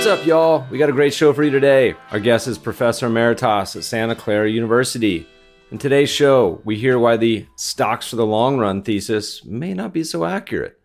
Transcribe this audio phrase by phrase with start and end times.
[0.00, 0.66] What's up, y'all?
[0.70, 1.94] We got a great show for you today.
[2.10, 5.26] Our guest is Professor Emeritus at Santa Clara University.
[5.70, 9.92] In today's show, we hear why the stocks for the long run thesis may not
[9.92, 10.80] be so accurate.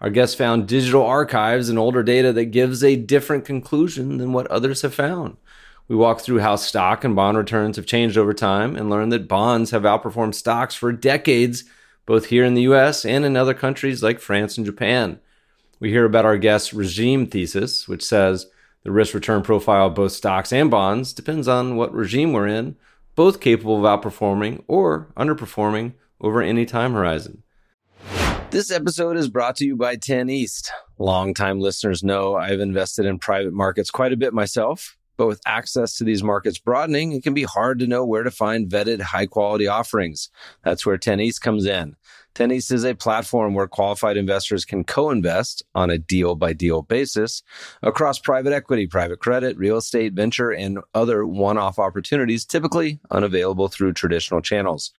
[0.00, 4.46] Our guest found digital archives and older data that gives a different conclusion than what
[4.46, 5.36] others have found.
[5.88, 9.26] We walk through how stock and bond returns have changed over time and learn that
[9.26, 11.64] bonds have outperformed stocks for decades,
[12.06, 15.18] both here in the US and in other countries like France and Japan.
[15.80, 18.46] We hear about our guest's regime thesis, which says
[18.82, 22.76] the risk return profile of both stocks and bonds depends on what regime we're in,
[23.14, 27.42] both capable of outperforming or underperforming over any time horizon.
[28.50, 30.72] This episode is brought to you by 10 East.
[30.98, 34.96] Longtime listeners know I've invested in private markets quite a bit myself.
[35.20, 38.30] But with access to these markets broadening, it can be hard to know where to
[38.30, 40.30] find vetted high quality offerings.
[40.64, 41.94] That's where 10 East comes in.
[42.34, 46.82] 10 East is a platform where qualified investors can co-invest on a deal by deal
[46.82, 47.42] basis
[47.82, 53.92] across private equity, private credit, real estate, venture, and other one-off opportunities typically unavailable through
[53.92, 54.92] traditional channels.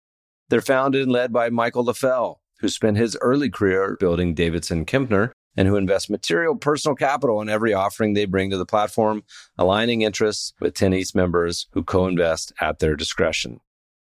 [0.49, 5.31] They're founded and led by Michael Leffell, who spent his early career building Davidson Kempner
[5.57, 9.23] and who invest material personal capital in every offering they bring to the platform,
[9.57, 13.61] aligning interests with 10 East members who co-invest at their discretion.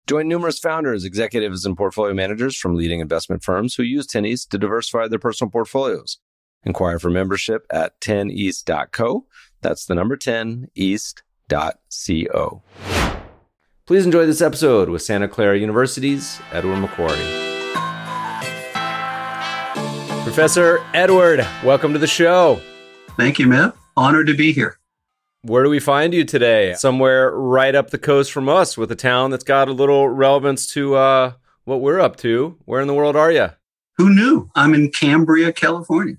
[0.05, 4.51] Join numerous founders, executives, and portfolio managers from leading investment firms who use 10 East
[4.51, 6.17] to diversify their personal portfolios.
[6.65, 9.25] Inquire for membership at 10east.co.
[9.61, 12.63] That's the number 10 east.co.
[13.86, 17.43] Please enjoy this episode with Santa Clara University's Edward McQuarrie.
[20.23, 22.61] Professor Edward, welcome to the show.
[23.17, 23.73] Thank you, Meb.
[23.95, 24.77] Honored to be here.
[25.45, 26.73] Where do we find you today?
[26.73, 30.67] Somewhere right up the coast from us with a town that's got a little relevance
[30.67, 31.33] to uh,
[31.65, 32.58] what we're up to.
[32.64, 33.49] Where in the world are you?
[33.98, 34.49] Who knew?
[34.55, 36.15] I'm in Cambria, California.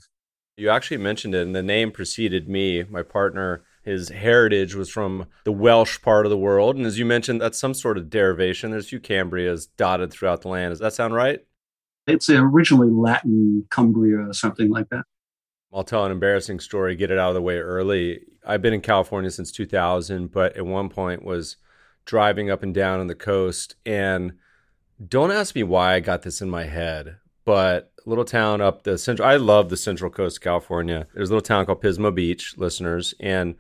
[0.59, 2.83] You actually mentioned it, and the name preceded me.
[2.83, 6.77] My partner, his heritage was from the Welsh part of the world.
[6.77, 8.73] And as you mentioned, that's some sort of derivation.
[8.73, 10.73] There's a few Cambrias dotted throughout the land.
[10.73, 11.41] Does that sound right?
[12.07, 15.07] It's originally Latin Cumbria or something like that.
[15.75, 18.21] I'll tell an embarrassing story, get it out of the way early.
[18.47, 21.57] I've been in California since 2000, but at one point was
[22.05, 23.75] driving up and down on the coast.
[23.85, 24.35] And
[25.07, 28.97] don't ask me why I got this in my head, but little town up the
[28.99, 31.09] central, I love the central coast of California.
[31.13, 33.13] There's a little town called Pismo Beach, listeners.
[33.19, 33.57] And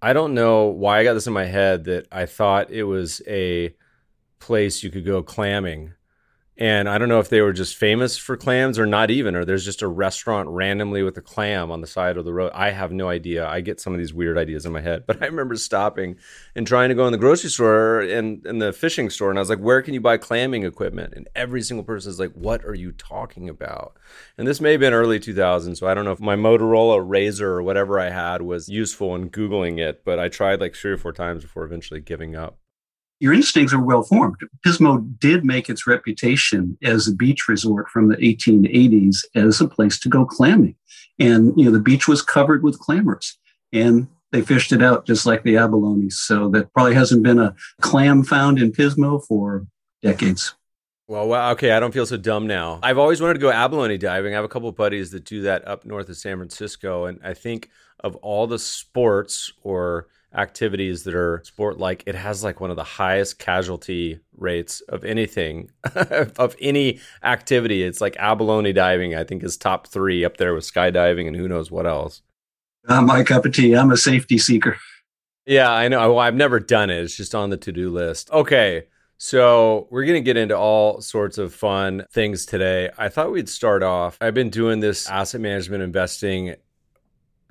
[0.00, 3.22] I don't know why I got this in my head that I thought it was
[3.26, 3.74] a
[4.38, 5.94] place you could go clamming
[6.60, 9.46] and I don't know if they were just famous for clams or not even, or
[9.46, 12.52] there's just a restaurant randomly with a clam on the side of the road.
[12.54, 13.48] I have no idea.
[13.48, 15.04] I get some of these weird ideas in my head.
[15.10, 16.16] But I remember stopping
[16.54, 19.30] and trying to go in the grocery store and in the fishing store.
[19.30, 21.14] And I was like, where can you buy clamming equipment?
[21.16, 23.96] And every single person is like, what are you talking about?
[24.36, 25.78] And this may have been early 2000s.
[25.78, 29.30] So I don't know if my Motorola Razr or whatever I had was useful in
[29.30, 30.04] Googling it.
[30.04, 32.59] But I tried like three or four times before eventually giving up
[33.20, 34.36] your instincts are well formed.
[34.66, 40.00] Pismo did make its reputation as a beach resort from the 1880s as a place
[40.00, 40.74] to go clamming.
[41.18, 43.34] And, you know, the beach was covered with clammers
[43.72, 46.14] and they fished it out just like the abalones.
[46.14, 49.66] So that probably hasn't been a clam found in Pismo for
[50.02, 50.54] decades.
[51.06, 52.78] Well, okay, I don't feel so dumb now.
[52.82, 54.32] I've always wanted to go abalone diving.
[54.32, 57.06] I have a couple buddies that do that up north of San Francisco.
[57.06, 62.44] And I think of all the sports or activities that are sport like it has
[62.44, 67.82] like one of the highest casualty rates of anything of any activity.
[67.82, 71.48] It's like abalone diving i think is top three up there with skydiving and who
[71.48, 72.22] knows what else.
[72.88, 73.74] Not my cup of tea.
[73.74, 74.76] I'm a safety seeker.
[75.46, 76.14] Yeah i know.
[76.14, 77.02] Well, i've never done it.
[77.02, 78.30] It's just on the to-do list.
[78.30, 78.84] Okay
[79.22, 82.88] so, we're going to get into all sorts of fun things today.
[82.96, 84.16] I thought we'd start off.
[84.18, 86.54] I've been doing this asset management investing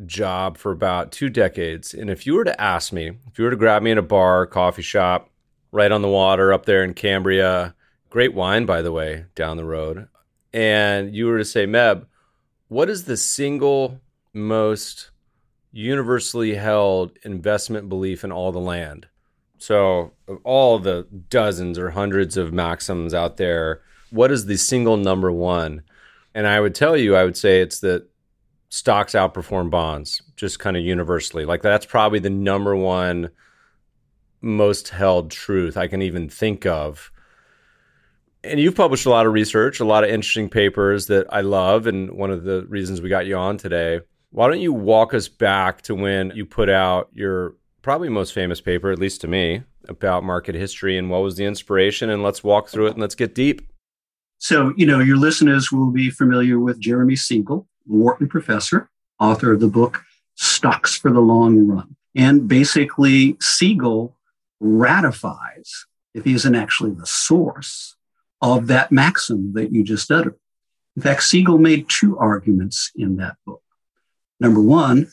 [0.06, 1.94] job for about two decades.
[1.94, 4.04] And if you were to ask me, if you were to grab me in a
[4.04, 5.30] bar, coffee shop,
[5.72, 7.76] right on the water up there in Cambria,
[8.10, 10.08] great wine, by the way, down the road,
[10.54, 12.06] and you were to say, Meb,
[12.68, 14.00] what is the single
[14.34, 15.12] most
[15.72, 19.08] universally held investment belief in all the land?
[19.58, 24.98] So, of all the dozens or hundreds of maxims out there, what is the single
[24.98, 25.84] number one?
[26.34, 28.09] And I would tell you, I would say it's that
[28.70, 31.46] stocks outperform bonds, just kind of universally.
[31.46, 33.32] Like that's probably the number one
[34.42, 37.12] most held truth I can even think of.
[38.44, 41.88] And you've published a lot of research, a lot of interesting papers that I love.
[41.88, 44.00] And one of the reasons we got you on today.
[44.32, 48.62] Why don't you walk us back to when you put out your probably most famous
[48.62, 52.10] paper, at least to me, about market history and what was the inspiration?
[52.10, 53.62] And let's walk through it and let's get deep.
[54.38, 58.90] So, you know, your listeners will be familiar with Jeremy Siegel, Wharton professor,
[59.20, 60.04] author of the book
[60.36, 61.96] Stocks for the Long Run.
[62.16, 64.16] And basically, Siegel
[64.60, 67.96] ratifies, if he isn't actually the source,
[68.42, 70.36] of that maxim that you just uttered.
[70.96, 73.62] In fact, Siegel made two arguments in that book.
[74.40, 75.12] Number one,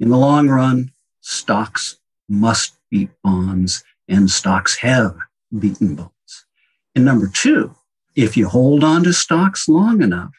[0.00, 0.90] in the long run,
[1.20, 1.98] stocks
[2.28, 5.16] must beat bonds, and stocks have
[5.56, 6.46] beaten bonds.
[6.94, 7.76] And number two,
[8.16, 10.32] if you hold on to stocks long enough,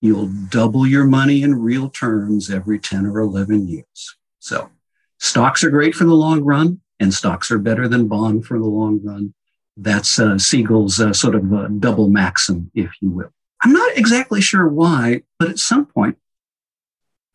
[0.00, 4.16] you'll double your money in real terms every 10 or 11 years.
[4.38, 4.70] So
[5.18, 8.66] stocks are great for the long run, and stocks are better than bond for the
[8.66, 9.34] long run.
[9.76, 13.32] That's uh, Siegel's uh, sort of a double maxim, if you will.
[13.62, 16.16] I'm not exactly sure why, but at some point,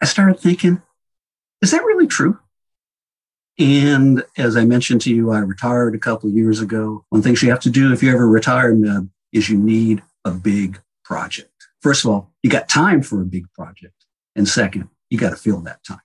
[0.02, 0.82] I started thinking,
[1.62, 2.40] is that really true?
[3.60, 7.06] And as I mentioned to you, I retired a couple of years ago.
[7.10, 8.76] One thing you have to do if you ever retire,
[9.32, 11.53] is you need a big project.
[11.84, 14.06] First of all, you got time for a big project.
[14.38, 16.00] And second, you got to fill that time.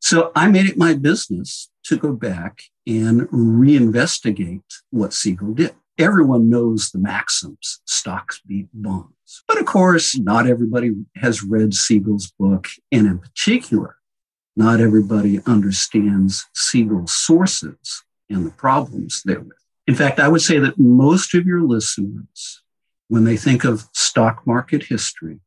[0.00, 5.74] So I made it my business to go back and reinvestigate what Siegel did.
[5.98, 9.42] Everyone knows the maxims, stocks beat bonds.
[9.46, 12.66] But of course, not everybody has read Siegel's book.
[12.90, 13.96] And in particular,
[14.56, 19.52] not everybody understands Siegel's sources and the problems therewith.
[19.86, 22.62] In fact, I would say that most of your listeners,
[23.08, 25.40] when they think of stock market history,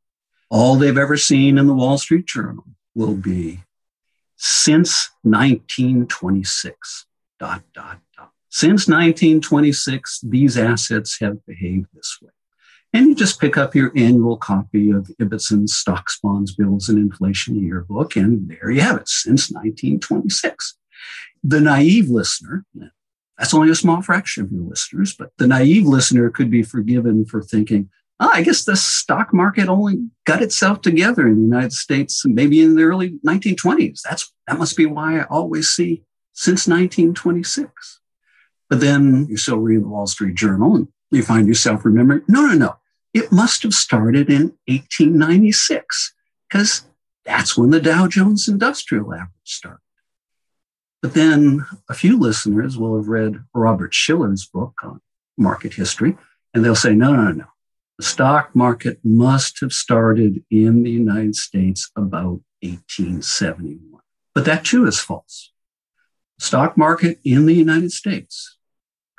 [0.49, 3.59] all they've ever seen in the Wall Street Journal will be
[4.35, 7.05] since 1926,
[7.39, 8.31] dot, dot, dot.
[8.49, 12.31] Since 1926, these assets have behaved this way.
[12.93, 17.63] And you just pick up your annual copy of Ibbotson's Stocks, Bonds, Bills, and Inflation
[17.63, 20.77] Yearbook, and there you have it since 1926.
[21.43, 22.65] The naive listener,
[23.41, 27.25] that's only a small fraction of your listeners, but the naive listener could be forgiven
[27.25, 27.89] for thinking,
[28.19, 32.61] oh, I guess the stock market only got itself together in the United States maybe
[32.61, 34.01] in the early 1920s.
[34.03, 36.03] That's, that must be why I always see
[36.33, 37.99] since 1926.
[38.69, 42.45] But then you still read the Wall Street Journal and you find yourself remembering, no,
[42.45, 42.75] no, no.
[43.11, 46.13] It must have started in 1896
[46.47, 46.85] because
[47.25, 49.81] that's when the Dow Jones Industrial Average started.
[51.01, 55.01] But then a few listeners will have read Robert Shiller's book on
[55.37, 56.17] market history,
[56.53, 57.45] and they'll say, no, no, no.
[57.97, 64.01] The stock market must have started in the United States about 1871.
[64.33, 65.51] But that too is false.
[66.39, 68.57] The stock market in the United States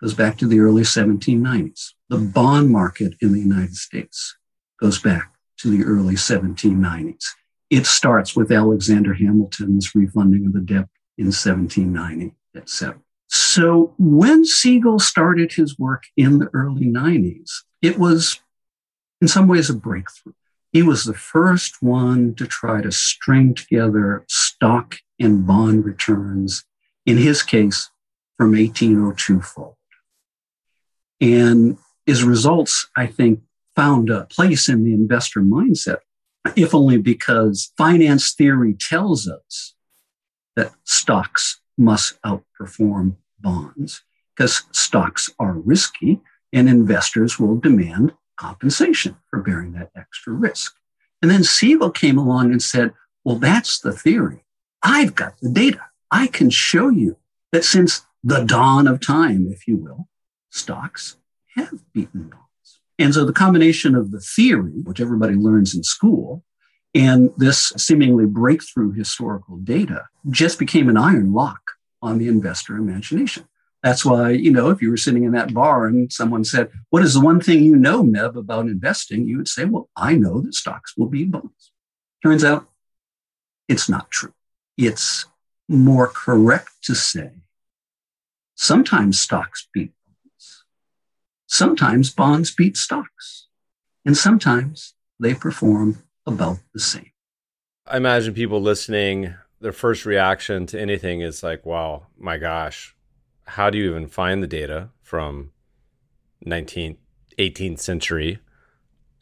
[0.00, 1.90] goes back to the early 1790s.
[2.08, 4.36] The bond market in the United States
[4.80, 7.24] goes back to the early 1790s.
[7.70, 10.88] It starts with Alexander Hamilton's refunding of the debt
[11.22, 13.00] in 1790, etc.
[13.28, 18.40] So when Siegel started his work in the early 90s, it was
[19.20, 20.34] in some ways a breakthrough.
[20.72, 26.64] He was the first one to try to string together stock and bond returns,
[27.06, 27.90] in his case,
[28.36, 29.76] from 1802 forward.
[31.20, 33.40] And his results, I think,
[33.76, 35.98] found a place in the investor mindset,
[36.56, 39.74] if only because finance theory tells us
[40.56, 44.02] that stocks must outperform bonds
[44.36, 46.20] because stocks are risky
[46.52, 50.74] and investors will demand compensation for bearing that extra risk.
[51.20, 52.92] And then Siegel came along and said,
[53.24, 54.44] well, that's the theory.
[54.82, 55.80] I've got the data.
[56.10, 57.16] I can show you
[57.52, 60.08] that since the dawn of time, if you will,
[60.50, 61.16] stocks
[61.54, 62.80] have beaten bonds.
[62.98, 66.44] And so the combination of the theory, which everybody learns in school,
[66.94, 71.60] and this seemingly breakthrough historical data just became an iron lock
[72.02, 73.48] on the investor imagination.
[73.82, 77.02] That's why, you know, if you were sitting in that bar and someone said, What
[77.02, 79.26] is the one thing you know, Meb, about investing?
[79.26, 81.72] You would say, Well, I know that stocks will beat bonds.
[82.22, 82.68] Turns out
[83.68, 84.34] it's not true.
[84.76, 85.26] It's
[85.68, 87.30] more correct to say
[88.54, 90.64] sometimes stocks beat bonds,
[91.46, 93.48] sometimes bonds beat stocks,
[94.04, 97.10] and sometimes they perform about the same.
[97.86, 102.94] I imagine people listening, their first reaction to anything is like, wow, my gosh,
[103.44, 105.50] how do you even find the data from
[106.46, 106.98] 19th,
[107.38, 108.38] 18th century?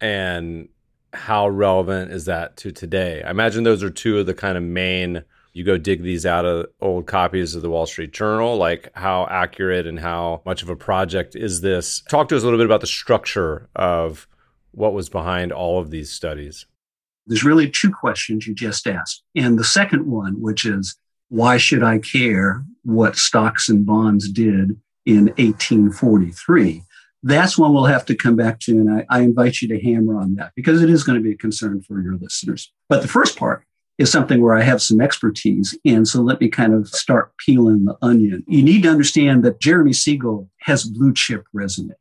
[0.00, 0.68] And
[1.12, 3.22] how relevant is that to today?
[3.22, 6.44] I imagine those are two of the kind of main you go dig these out
[6.44, 8.56] of old copies of the Wall Street Journal.
[8.56, 12.02] Like, how accurate and how much of a project is this?
[12.08, 14.28] Talk to us a little bit about the structure of
[14.70, 16.66] what was behind all of these studies.
[17.30, 19.22] There's really two questions you just asked.
[19.36, 20.96] And the second one, which is,
[21.28, 26.82] why should I care what stocks and bonds did in 1843?
[27.22, 28.72] That's one we'll have to come back to.
[28.72, 31.30] And I, I invite you to hammer on that because it is going to be
[31.30, 32.72] a concern for your listeners.
[32.88, 33.62] But the first part
[33.96, 35.78] is something where I have some expertise.
[35.84, 38.42] And so let me kind of start peeling the onion.
[38.48, 41.94] You need to understand that Jeremy Siegel has blue chip resume.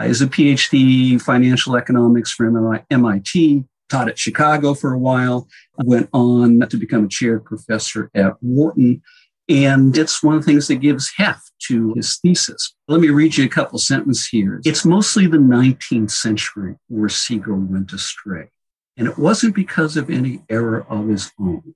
[0.00, 5.48] Uh, he's a PhD financial economics from MIT, taught at Chicago for a while,
[5.78, 9.02] went on to become a chair professor at Wharton.
[9.48, 12.74] And it's one of the things that gives heft to his thesis.
[12.88, 14.60] Let me read you a couple sentences here.
[14.64, 18.48] It's mostly the 19th century where Siegel went astray.
[18.96, 21.74] And it wasn't because of any error of his own,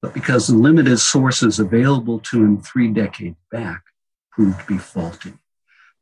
[0.00, 3.82] but because the limited sources available to him three decades back
[4.32, 5.34] proved to be faulty.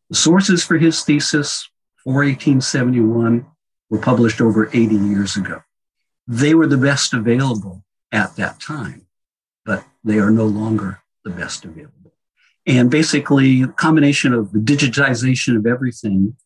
[0.09, 1.69] The sources for his thesis
[2.05, 3.45] for 1871
[3.91, 5.63] were published over 80 years ago.
[6.27, 9.07] They were the best available at that time,
[9.65, 12.13] but they are no longer the best available.
[12.67, 16.37] And basically, a combination of the digitization of everything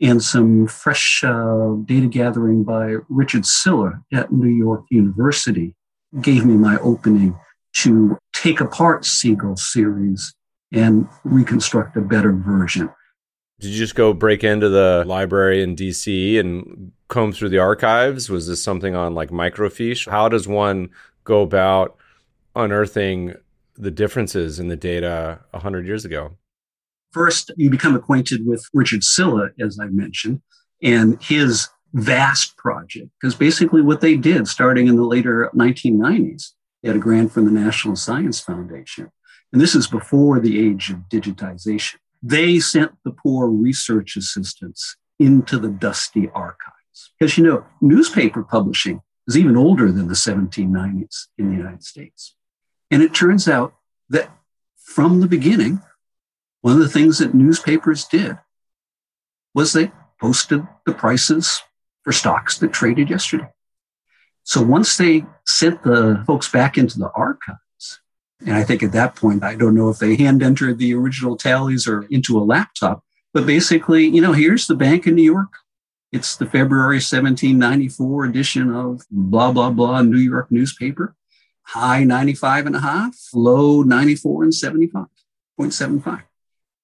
[0.00, 5.74] and some fresh uh, data gathering by Richard Sylla at New York University
[6.20, 7.38] gave me my opening
[7.74, 10.34] to take apart Siegel's series
[10.72, 12.90] and reconstruct a better version.
[13.58, 18.28] Did you just go break into the library in DC and comb through the archives?
[18.28, 20.10] Was this something on like microfiche?
[20.10, 20.90] How does one
[21.24, 21.96] go about
[22.54, 23.34] unearthing
[23.76, 26.36] the differences in the data 100 years ago?
[27.12, 30.42] First, you become acquainted with Richard Sylla, as I mentioned,
[30.82, 33.08] and his vast project.
[33.18, 37.46] Because basically, what they did starting in the later 1990s, they had a grant from
[37.46, 39.10] the National Science Foundation.
[39.50, 41.96] And this is before the age of digitization.
[42.22, 47.12] They sent the poor research assistants into the dusty archives.
[47.18, 52.34] Because, you know, newspaper publishing is even older than the 1790s in the United States.
[52.90, 53.74] And it turns out
[54.08, 54.30] that
[54.76, 55.82] from the beginning,
[56.60, 58.38] one of the things that newspapers did
[59.54, 61.62] was they posted the prices
[62.02, 63.48] for stocks that traded yesterday.
[64.44, 67.58] So once they sent the folks back into the archives,
[68.40, 71.36] and I think at that point, I don't know if they hand entered the original
[71.36, 73.02] tallies or into a laptop,
[73.32, 75.54] but basically, you know, here's the Bank of New York.
[76.12, 81.14] It's the February 1794 edition of blah, blah, blah New York newspaper.
[81.62, 86.22] High 95 and a half, low 94 and 75.75.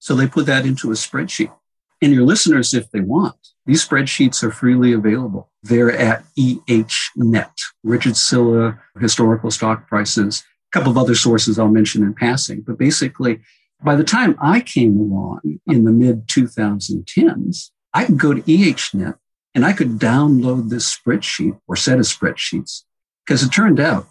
[0.00, 1.52] So they put that into a spreadsheet.
[2.00, 5.52] And your listeners, if they want, these spreadsheets are freely available.
[5.62, 7.52] They're at EHNet,
[7.84, 10.42] Richard Sylla, historical stock prices,
[10.72, 12.62] couple of other sources I'll mention in passing.
[12.62, 13.40] But basically,
[13.82, 19.16] by the time I came along in the mid 2010s, I could go to EHNet
[19.54, 22.82] and I could download this spreadsheet or set of spreadsheets
[23.26, 24.06] because it turned out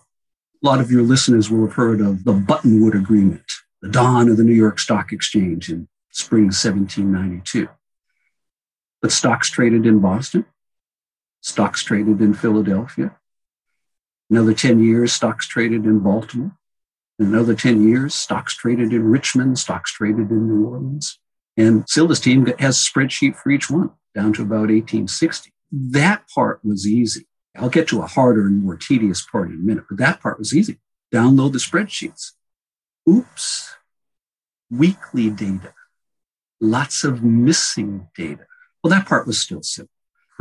[0.64, 3.44] a lot of your listeners will have heard of the Buttonwood Agreement
[3.82, 7.68] the dawn of the New York Stock Exchange in spring 1792.
[9.02, 10.46] But stocks traded in Boston,
[11.42, 13.18] stocks traded in Philadelphia.
[14.32, 16.58] Another 10 years, stocks traded in Baltimore.
[17.20, 21.20] Another 10 years, stocks traded in Richmond, stocks traded in New Orleans.
[21.58, 25.52] And Sylla's team has a spreadsheet for each one down to about 1860.
[25.72, 27.28] That part was easy.
[27.58, 30.40] I'll get to a harder and more tedious part in a minute, but that part
[30.40, 30.80] was easy.
[31.14, 32.32] Download the spreadsheets.
[33.10, 33.76] Oops,
[34.70, 35.74] weekly data,
[36.62, 38.46] lots of missing data.
[38.82, 39.91] Well, that part was still simple.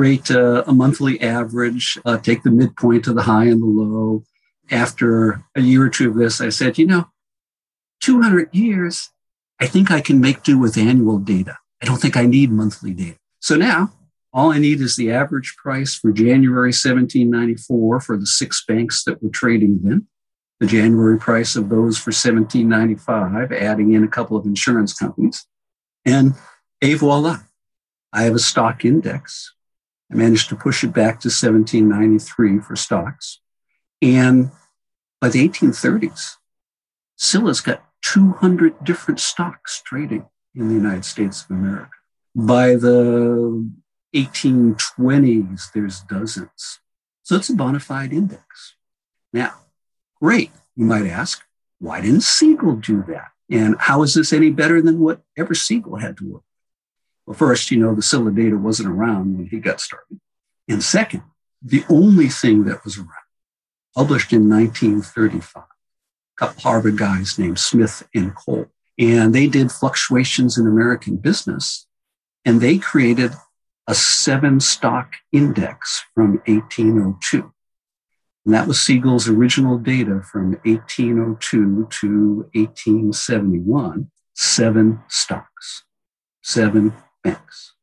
[0.00, 4.25] Create uh, a monthly average, uh, take the midpoint of the high and the low.
[4.71, 7.11] After a year or two of this, I said, you know,
[8.00, 9.11] 200 years,
[9.61, 11.59] I think I can make do with annual data.
[11.83, 13.19] I don't think I need monthly data.
[13.40, 13.92] So now
[14.33, 19.23] all I need is the average price for January 1794 for the six banks that
[19.23, 20.07] were trading then
[20.61, 25.47] the January price of those for 1795, adding in a couple of insurance companies.
[26.07, 26.33] And
[26.80, 27.40] et voila,
[28.14, 29.54] I have a stock index.
[30.11, 33.40] I managed to push it back to 1793 for stocks.
[34.02, 34.50] And
[35.21, 36.37] by the 1830s,
[37.17, 41.90] Sylla's got 200 different stocks trading in the United States of America.
[42.35, 43.71] By the
[44.14, 46.81] 1820s, there's dozens.
[47.23, 48.75] So it's a bona fide index.
[49.33, 49.55] Now,
[50.21, 51.43] Great, you might ask.
[51.79, 53.29] Why didn't Siegel do that?
[53.49, 56.43] And how is this any better than whatever Siegel had to work?
[57.27, 60.21] Well, first, you know, the Sylla data wasn't around when he got started.
[60.69, 61.23] And second,
[61.62, 63.09] the only thing that was around,
[63.95, 65.67] published in 1935, a
[66.37, 68.67] couple Harvard guys named Smith and Cole.
[68.99, 71.87] And they did fluctuations in American business,
[72.45, 73.33] and they created
[73.87, 77.53] a seven stock index from 1802.
[78.45, 85.85] And that was Siegel's original data from 1802 to 1871, seven stocks,
[86.43, 87.75] seven banks.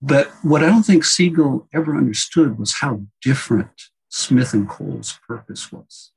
[0.00, 3.70] But what I don't think Siegel ever understood was how different
[4.08, 6.10] Smith and Cole's purpose was.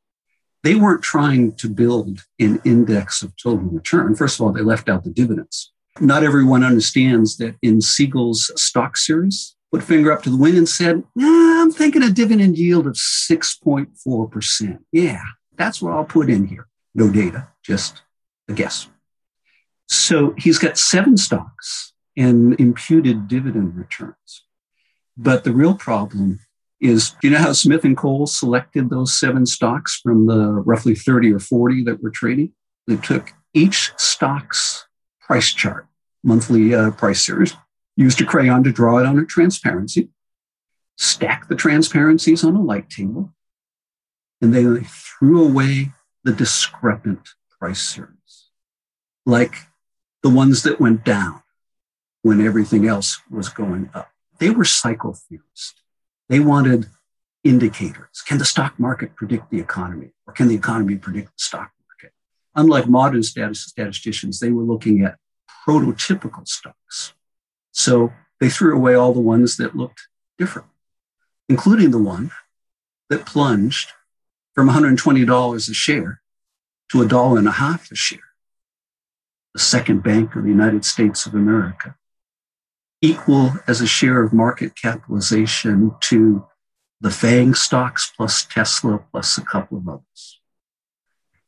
[0.63, 4.15] They weren't trying to build an index of total return.
[4.15, 5.71] First of all, they left out the dividends.
[5.99, 10.67] Not everyone understands that in Siegel's stock series, put finger up to the wind and
[10.67, 14.79] said, nah, I'm thinking a dividend yield of 6.4%.
[14.91, 15.21] Yeah,
[15.55, 16.67] that's what I'll put in here.
[16.95, 18.01] No data, just
[18.49, 18.87] a guess.
[19.87, 24.43] So he's got seven stocks and imputed dividend returns.
[25.17, 26.39] But the real problem
[26.81, 30.95] is do you know how Smith and Cole selected those seven stocks from the roughly
[30.95, 32.51] 30 or 40 that were trading?
[32.87, 34.85] They took each stock's
[35.19, 35.87] price chart,
[36.23, 37.55] monthly uh, price series,
[37.95, 40.09] used a crayon to draw it on a transparency,
[40.97, 43.33] stacked the transparencies on a light table,
[44.41, 45.91] and then they threw away
[46.23, 48.49] the discrepant price series,
[49.25, 49.55] like
[50.21, 51.41] the ones that went down
[52.25, 54.09] when everything else was going up.
[54.39, 55.15] They were cycle.
[56.27, 56.87] They wanted
[57.43, 58.23] indicators.
[58.25, 60.09] Can the stock market predict the economy?
[60.25, 62.13] Or can the economy predict the stock market?
[62.55, 65.19] Unlike modern statisticians, they were looking at
[65.67, 67.13] prototypical stocks.
[67.71, 70.07] So they threw away all the ones that looked
[70.39, 70.69] different,
[71.47, 72.31] including the one
[73.11, 73.91] that plunged
[74.55, 76.21] from $120 a share
[76.91, 78.31] to a dollar and a half a share.
[79.53, 81.95] The second bank of the United States of America
[83.05, 86.45] equal as a share of market capitalization to
[87.01, 90.41] the FANG stocks plus Tesla plus a couple of others.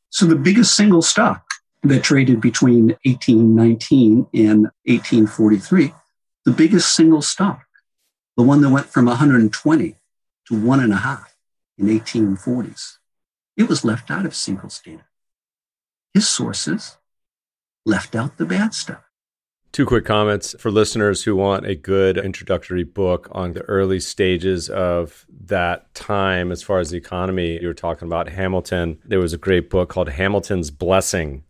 [0.09, 1.43] So the biggest single stock
[1.81, 5.93] that traded between 1819 and 1843,
[6.45, 7.65] the biggest single stock,
[8.35, 9.95] the one that went from 120
[10.47, 11.35] to one and a half
[11.77, 12.97] in 1840s,
[13.55, 15.05] it was left out of Siegel's data.
[16.13, 16.97] His sources
[17.83, 19.06] left out the bad stuff.
[19.77, 24.71] Two quick comments for listeners who want a good introductory book on the early stages
[24.71, 27.61] of that time as far as the economy.
[27.61, 28.97] You were talking about Hamilton.
[29.05, 31.43] There was a great book called Hamilton's Blessing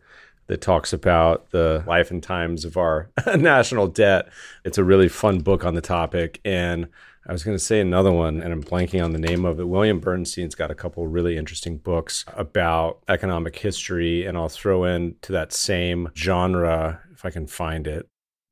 [0.48, 4.28] that talks about the life and times of our national debt.
[4.66, 6.42] It's a really fun book on the topic.
[6.44, 6.90] And
[7.28, 9.70] I was going to say another one, and I'm blanking on the name of it.
[9.70, 15.16] William Bernstein's got a couple really interesting books about economic history, and I'll throw in
[15.22, 18.10] to that same genre if I can find it.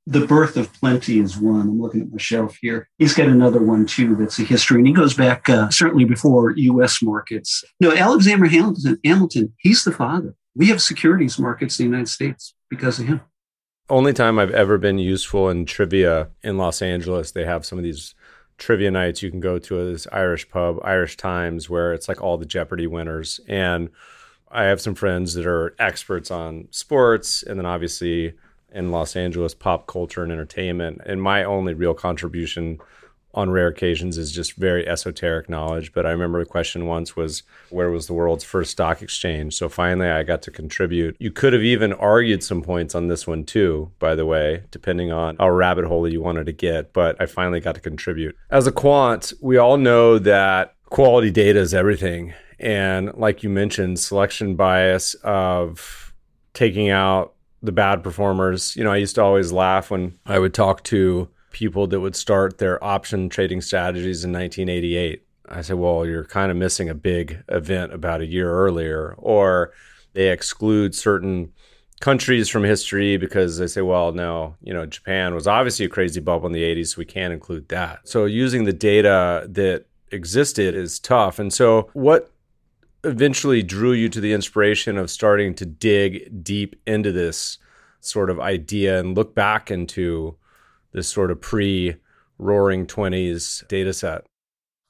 [0.08, 1.62] The Birth of Plenty is one.
[1.62, 2.88] I'm looking at my shelf here.
[3.00, 6.52] He's got another one too that's a history, and he goes back uh, certainly before
[6.52, 7.02] U.S.
[7.02, 7.64] markets.
[7.80, 10.36] No, Alexander Hamilton, Hamilton, he's the father.
[10.56, 13.22] We have securities markets in the United States because of him.
[13.90, 17.84] Only time I've ever been useful in trivia in Los Angeles, they have some of
[17.84, 18.14] these
[18.58, 22.38] trivia nights you can go to this Irish pub, Irish Times, where it's like all
[22.38, 23.40] the Jeopardy winners.
[23.48, 23.90] And
[24.52, 28.34] I have some friends that are experts on sports, and then obviously
[28.76, 31.02] in Los Angeles, pop culture and entertainment.
[31.06, 32.80] And my only real contribution
[33.34, 35.92] on rare occasions is just very esoteric knowledge.
[35.92, 39.56] But I remember a question once was, where was the world's first stock exchange?
[39.56, 41.18] So finally, I got to contribute.
[41.20, 45.12] You could have even argued some points on this one too, by the way, depending
[45.12, 46.94] on how rabbit hole you wanted to get.
[46.94, 48.38] But I finally got to contribute.
[48.50, 52.34] As a quant, we all know that quality data is everything.
[52.58, 56.14] And like you mentioned, selection bias of
[56.54, 57.35] taking out
[57.66, 58.76] the bad performers.
[58.76, 62.16] You know, I used to always laugh when I would talk to people that would
[62.16, 65.24] start their option trading strategies in 1988.
[65.48, 69.16] I said, well, you're kind of missing a big event about a year earlier.
[69.18, 69.72] Or
[70.14, 71.52] they exclude certain
[72.02, 76.20] countries from history because they say, well, no, you know, Japan was obviously a crazy
[76.20, 78.08] bubble in the 80s, so we can't include that.
[78.08, 81.40] So using the data that existed is tough.
[81.40, 82.32] And so, what
[83.06, 87.58] eventually drew you to the inspiration of starting to dig deep into this
[88.00, 90.36] sort of idea and look back into
[90.92, 91.96] this sort of pre
[92.38, 94.26] roaring 20s data set?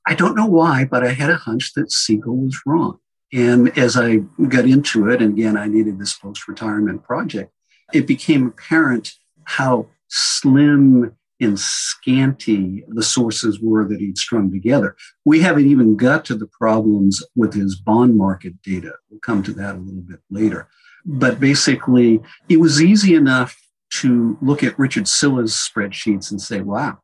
[0.07, 2.99] I don't know why, but I had a hunch that Siegel was wrong.
[3.33, 7.51] And as I got into it, and again, I needed this post retirement project,
[7.93, 9.13] it became apparent
[9.45, 14.95] how slim and scanty the sources were that he'd strung together.
[15.25, 18.93] We haven't even got to the problems with his bond market data.
[19.09, 20.69] We'll come to that a little bit later.
[21.05, 23.59] But basically, it was easy enough
[23.91, 26.99] to look at Richard Sylla's spreadsheets and say, wow,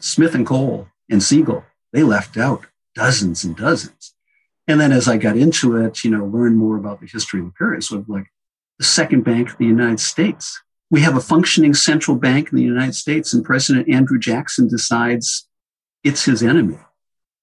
[0.00, 4.14] Smith and Cole and Siegel, they left out dozens and dozens.
[4.66, 7.46] And then as I got into it, you know, learned more about the history of
[7.46, 8.26] the period, sort of like
[8.78, 10.60] the second bank of the United States.
[10.94, 15.48] We have a functioning central bank in the United States, and President Andrew Jackson decides
[16.04, 16.78] it's his enemy.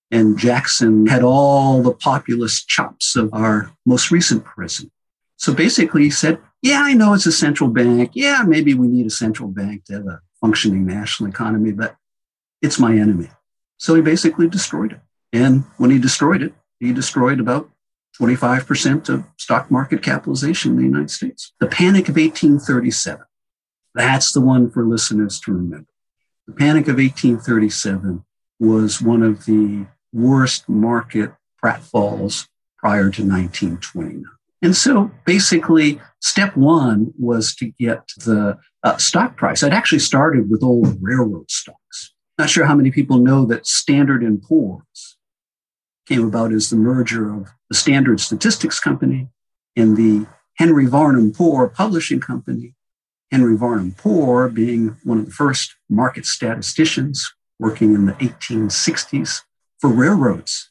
[0.09, 4.93] And Jackson had all the populist chops of our most recent president.
[5.35, 8.11] So basically, he said, Yeah, I know it's a central bank.
[8.13, 11.97] Yeah, maybe we need a central bank to have a functioning national economy, but
[12.61, 13.31] it's my enemy.
[13.79, 15.01] So he basically destroyed it.
[15.33, 17.69] And when he destroyed it, he destroyed about
[18.17, 21.51] 25% of stock market capitalization in the United States.
[21.59, 23.25] The Panic of 1837.
[23.93, 25.88] That's the one for listeners to remember.
[26.47, 28.23] The Panic of 1837
[28.60, 34.25] was one of the worst market pratfalls prior to 1929.
[34.62, 39.63] And so basically, step one was to get the uh, stock price.
[39.63, 42.13] I'd actually started with old railroad stocks.
[42.38, 45.17] Not sure how many people know that Standard and Poor's
[46.08, 49.30] came about as the merger of the Standard Statistics Company
[49.75, 52.75] and the Henry Varnum Poor Publishing Company.
[53.32, 59.41] Henry Varnum Poor being one of the first market statisticians working in the 1860s
[59.80, 60.70] for railroads.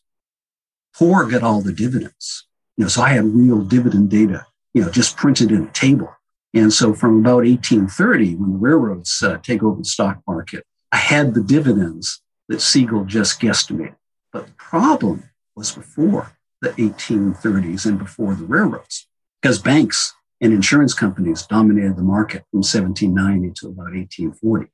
[0.94, 2.46] Poor got all the dividends.
[2.76, 6.14] You know, so I had real dividend data, you know, just printed in a table.
[6.52, 10.96] And so from about 1830, when the railroads uh, take over the stock market, I
[10.96, 13.96] had the dividends that Siegel just guesstimated.
[14.32, 19.06] But the problem was before the 1830s and before the railroads,
[19.40, 24.70] because banks and insurance companies dominated the market from 1790 to about 1840.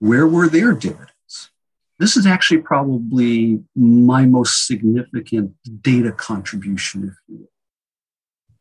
[0.00, 1.50] Where were their dividends?
[1.98, 7.50] This is actually probably my most significant data contribution, if you will.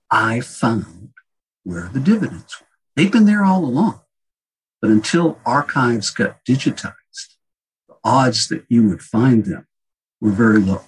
[0.09, 1.09] I found
[1.63, 2.67] where the dividends were.
[2.95, 4.01] They've been there all along.
[4.81, 6.93] But until archives got digitized,
[7.87, 9.67] the odds that you would find them
[10.21, 10.81] were very low.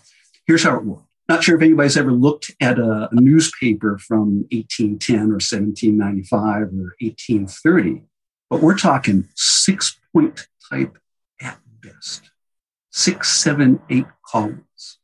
[0.46, 1.09] Here's how it worked.
[1.30, 6.96] Not sure if anybody's ever looked at a, a newspaper from 1810 or 1795 or
[7.00, 8.02] 1830,
[8.50, 10.98] but we're talking six point type
[11.40, 12.32] at best,
[12.90, 14.98] six, seven, eight columns.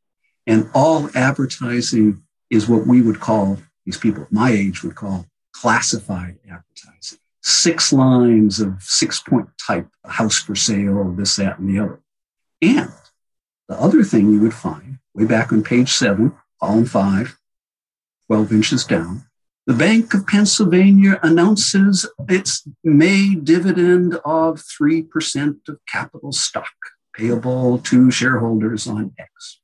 [0.47, 5.27] And all advertising is what we would call, these people at my age would call
[5.53, 7.19] classified advertising.
[7.43, 12.01] Six lines of six point type, house for sale, this, that, and the other.
[12.63, 12.91] And
[13.69, 17.37] the other thing you would find way back on page seven, column five,
[18.27, 19.25] 12 inches down,
[19.65, 26.67] the Bank of Pennsylvania announces its May dividend of 3% of capital stock
[27.15, 29.61] payable to shareholders on X.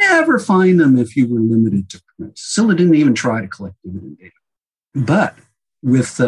[0.00, 2.36] Never find them if you were limited to print.
[2.36, 4.32] Sylla didn't even try to collect dividend data.
[4.94, 5.36] But
[5.82, 6.18] with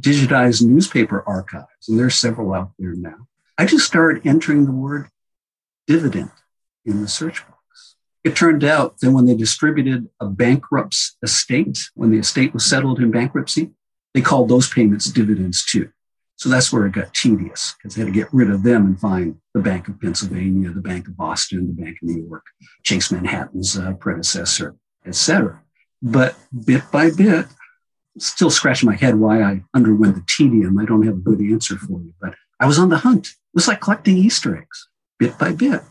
[0.00, 5.08] digitized newspaper archives, and there's several out there now, I just started entering the word
[5.86, 6.32] dividend
[6.84, 7.53] in the search box.
[8.24, 12.98] It turned out that when they distributed a bankrupt's estate, when the estate was settled
[12.98, 13.70] in bankruptcy,
[14.14, 15.90] they called those payments dividends too.
[16.36, 19.00] So that's where it got tedious because they had to get rid of them and
[19.00, 22.44] find the Bank of Pennsylvania, the Bank of Boston, the Bank of New York,
[22.82, 24.74] Chase Manhattan's uh, predecessor,
[25.06, 25.62] etc.
[26.02, 26.34] But
[26.66, 27.46] bit by bit,
[28.18, 30.78] still scratching my head why I underwent the tedium.
[30.78, 33.28] I don't have a good answer for you, but I was on the hunt.
[33.28, 35.82] It was like collecting Easter eggs, bit by bit.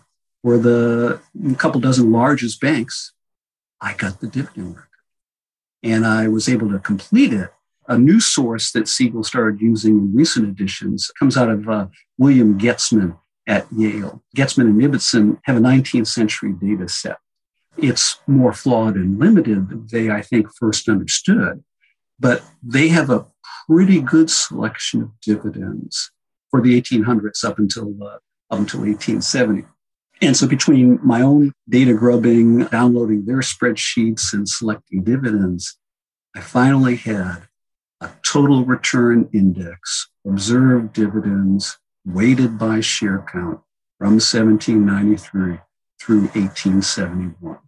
[0.44, 1.22] For the
[1.58, 3.14] couple dozen largest banks,
[3.80, 4.88] I got the dividend record.
[5.82, 7.50] And I was able to complete it.
[7.88, 12.60] A new source that Siegel started using in recent editions comes out of uh, William
[12.60, 14.22] Goetzmann at Yale.
[14.36, 17.18] Goetzmann and Ibbotson have a 19th century data set.
[17.78, 21.64] It's more flawed and limited than they, I think, first understood,
[22.20, 23.26] but they have a
[23.68, 26.12] pretty good selection of dividends
[26.52, 28.18] for the 1800s up until uh,
[28.52, 29.66] up until 1870.
[30.22, 35.78] And so between my own data grubbing, downloading their spreadsheets and selecting dividends,
[36.36, 37.48] I finally had
[38.02, 43.60] a total return index, observed dividends, weighted by share count
[43.98, 45.60] from 1793
[46.00, 47.60] through 1871.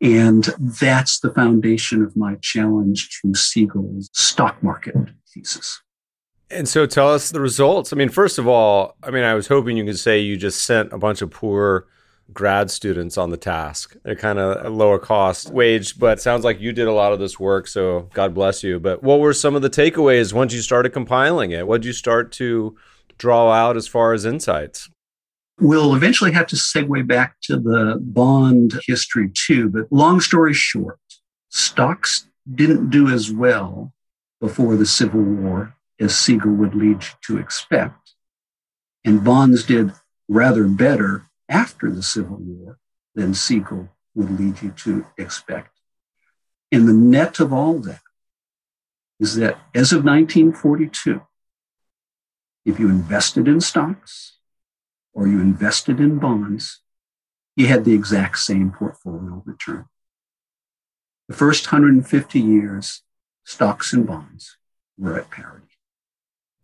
[0.00, 4.96] And that's the foundation of my challenge to Siegel's stock market
[5.32, 5.80] thesis.
[6.52, 7.92] And so tell us the results.
[7.92, 10.64] I mean, first of all, I mean, I was hoping you could say you just
[10.64, 11.86] sent a bunch of poor
[12.32, 13.96] grad students on the task.
[14.04, 17.18] They're kind of a lower cost wage, but sounds like you did a lot of
[17.18, 17.66] this work.
[17.66, 18.78] So God bless you.
[18.78, 21.66] But what were some of the takeaways once you started compiling it?
[21.66, 22.76] What did you start to
[23.18, 24.88] draw out as far as insights?
[25.60, 29.68] We'll eventually have to segue back to the bond history too.
[29.68, 30.98] But long story short,
[31.50, 33.92] stocks didn't do as well
[34.40, 38.14] before the Civil War as Siegel would lead you to expect.
[39.04, 39.92] And bonds did
[40.28, 42.78] rather better after the Civil War
[43.14, 45.78] than Siegel would lead you to expect.
[46.72, 48.00] And the net of all that
[49.20, 51.22] is that as of 1942,
[52.64, 54.38] if you invested in stocks
[55.12, 56.80] or you invested in bonds,
[57.54, 59.84] you had the exact same portfolio return.
[61.28, 63.02] The first 150 years,
[63.44, 64.56] stocks and bonds
[64.98, 65.71] were at parity.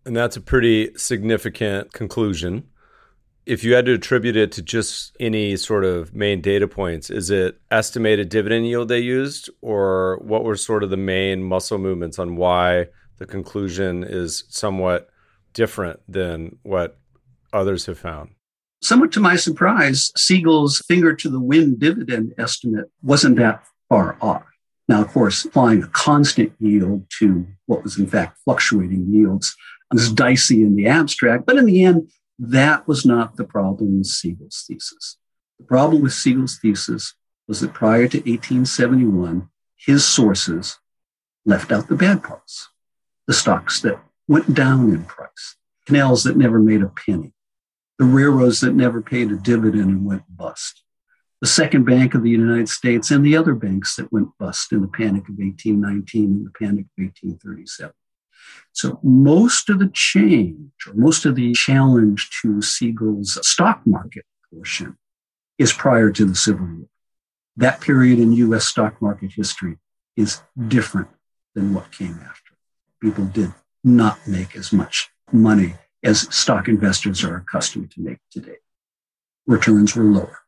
[0.08, 2.64] And that's a pretty significant conclusion.
[3.44, 7.28] If you had to attribute it to just any sort of main data points, is
[7.28, 12.18] it estimated dividend yield they used, or what were sort of the main muscle movements
[12.18, 12.86] on why
[13.18, 15.10] the conclusion is somewhat
[15.52, 16.96] different than what
[17.52, 18.30] others have found?
[18.80, 24.44] Somewhat to my surprise, Siegel's finger to the wind dividend estimate wasn't that far off.
[24.88, 29.54] Now, of course, applying a constant yield to what was in fact fluctuating yields
[29.94, 34.07] is dicey in the abstract, but in the end, that was not the problem with
[34.07, 35.16] Siegel's thesis.
[35.59, 37.14] The problem with Siegel's thesis
[37.46, 40.79] was that prior to 1871, his sources
[41.44, 42.68] left out the bad parts,
[43.27, 43.98] the stocks that
[44.29, 47.33] went down in price, canals that never made a penny,
[47.98, 50.83] the railroads that never paid a dividend and went bust,
[51.40, 54.83] the Second Bank of the United States and the other banks that went bust in
[54.83, 57.92] the Panic of 1819 and the Panic of 1837.
[58.72, 64.96] So most of the change or most of the challenge to Siegel's stock market portion
[65.58, 66.88] is prior to the Civil War.
[67.56, 69.78] That period in US stock market history
[70.16, 71.08] is different
[71.54, 72.54] than what came after.
[73.00, 78.58] People did not make as much money as stock investors are accustomed to make today.
[79.46, 80.38] Returns were lower.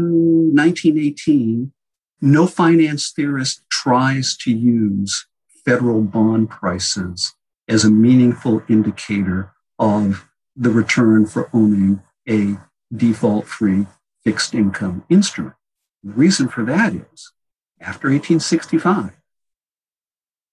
[0.55, 1.73] 1918,
[2.21, 5.29] no finance theorist tries to use
[5.65, 7.35] federal bond prices
[7.69, 12.57] as a meaningful indicator of the return for owning a
[12.93, 13.87] default free
[14.25, 15.55] fixed income instrument.
[16.03, 17.33] The reason for that is
[17.81, 19.13] after 1865,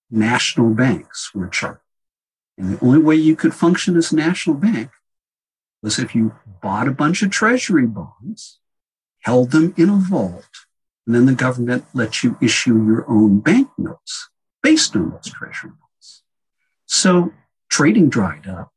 [0.09, 1.81] national banks were chartered.
[2.57, 4.91] And the only way you could function as a national bank
[5.81, 8.59] was if you bought a bunch of treasury bonds,
[9.21, 10.47] held them in a vault,
[11.05, 14.29] and then the government let you issue your own banknotes
[14.63, 16.23] based on those treasury bonds.
[16.85, 17.33] So
[17.69, 18.71] trading dried up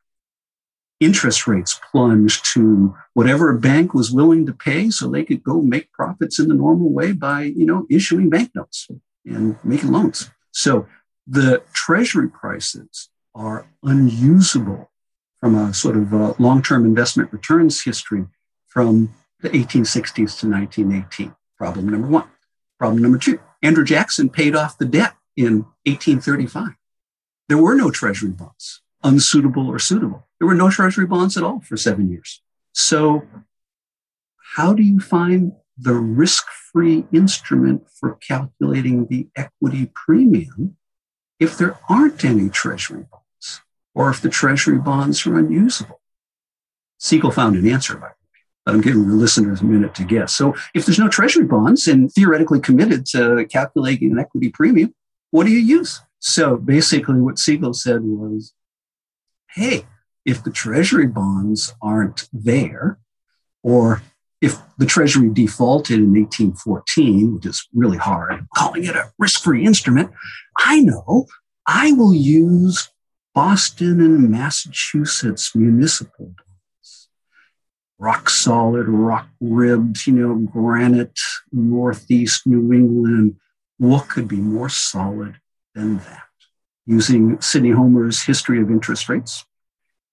[1.00, 5.60] interest rates plunged to whatever a bank was willing to pay so they could go
[5.60, 8.88] make profits in the normal way by, you know, issuing banknotes
[9.24, 10.30] and making loans.
[10.52, 10.86] So
[11.26, 14.90] the treasury prices are unusable
[15.40, 18.26] from a sort of a long-term investment returns history
[18.66, 21.34] from the 1860s to 1918.
[21.56, 22.28] Problem number one.
[22.78, 26.74] Problem number two, Andrew Jackson paid off the debt in 1835.
[27.48, 30.27] There were no treasury bonds unsuitable or suitable.
[30.38, 32.42] There were no treasury bonds at all for seven years.
[32.72, 33.22] So,
[34.54, 40.76] how do you find the risk free instrument for calculating the equity premium
[41.38, 43.60] if there aren't any treasury bonds
[43.94, 46.00] or if the treasury bonds are unusable?
[46.98, 48.40] Siegel found an answer, by the way.
[48.64, 50.34] But I'm giving the listeners a minute to guess.
[50.34, 54.94] So if there's no treasury bonds and theoretically committed to calculating an equity premium,
[55.30, 56.00] what do you use?
[56.18, 58.52] So basically, what Siegel said was,
[59.50, 59.86] hey,
[60.28, 62.98] if the treasury bonds aren't there,
[63.62, 64.02] or
[64.42, 69.64] if the Treasury defaulted in 1814, which is really hard, calling it a risk free
[69.64, 70.10] instrument,
[70.58, 71.26] I know
[71.66, 72.90] I will use
[73.34, 77.08] Boston and Massachusetts municipal bonds.
[77.98, 81.18] Rock solid, rock ribbed, you know, granite,
[81.50, 83.36] Northeast New England.
[83.78, 85.36] What could be more solid
[85.74, 86.24] than that?
[86.84, 89.44] Using Sidney Homer's history of interest rates,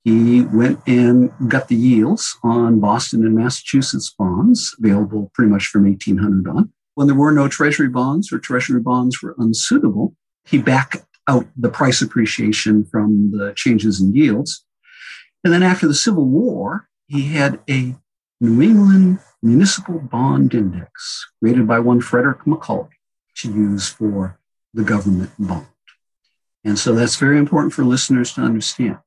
[0.06, 5.86] he went and got the yields on Boston and Massachusetts bonds, available pretty much from
[5.86, 6.72] 1800 on.
[6.94, 10.15] When there were no treasury bonds or treasury bonds were unsuitable,
[10.46, 14.63] he backed out the price appreciation from the changes in yields.
[15.44, 17.96] And then after the Civil War, he had a
[18.39, 22.89] New England Municipal Bond Index created by one Frederick Macaulay
[23.38, 24.39] to use for
[24.72, 25.65] the government bond.
[26.63, 29.00] And so that's very important for listeners to understand.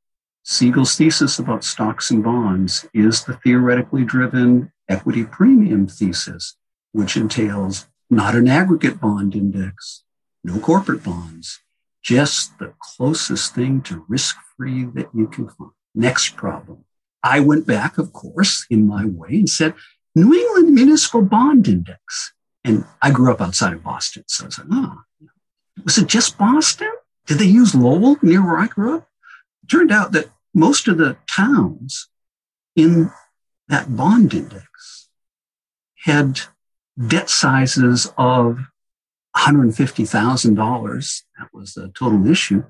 [0.51, 6.57] Siegel's thesis about stocks and bonds is the theoretically driven equity premium thesis,
[6.93, 10.05] which entails not an aggregate bond index,
[10.43, 11.61] no corporate bonds,
[12.03, 15.73] just the closest thing to risk free that you can find.
[15.95, 16.87] Next problem.
[17.23, 19.75] I went back, of course, in my way and said,
[20.15, 22.33] New England Municipal Bond Index.
[22.65, 24.25] And I grew up outside of Boston.
[24.29, 25.03] So I was like, oh,
[25.85, 26.91] was it just Boston?
[27.27, 29.09] Did they use Lowell near where I grew up?
[29.63, 32.09] It turned out that most of the towns
[32.75, 33.13] in
[33.69, 35.09] that bond index
[36.05, 36.41] had
[37.07, 38.59] debt sizes of
[39.37, 41.23] $150,000.
[41.39, 42.65] That was the total issue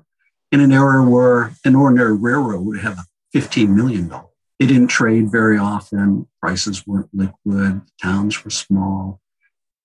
[0.51, 2.99] in an era where an ordinary railroad would have
[3.35, 4.09] $15 million.
[4.59, 6.27] They didn't trade very often.
[6.41, 7.81] Prices weren't liquid.
[8.01, 9.19] Towns were small,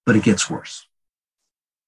[0.04, 0.86] but it gets worse.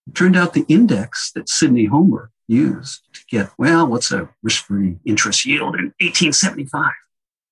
[0.07, 4.65] It turned out the index that Sidney Homer used to get, well, what's a risk
[4.65, 6.93] free interest yield in 1875?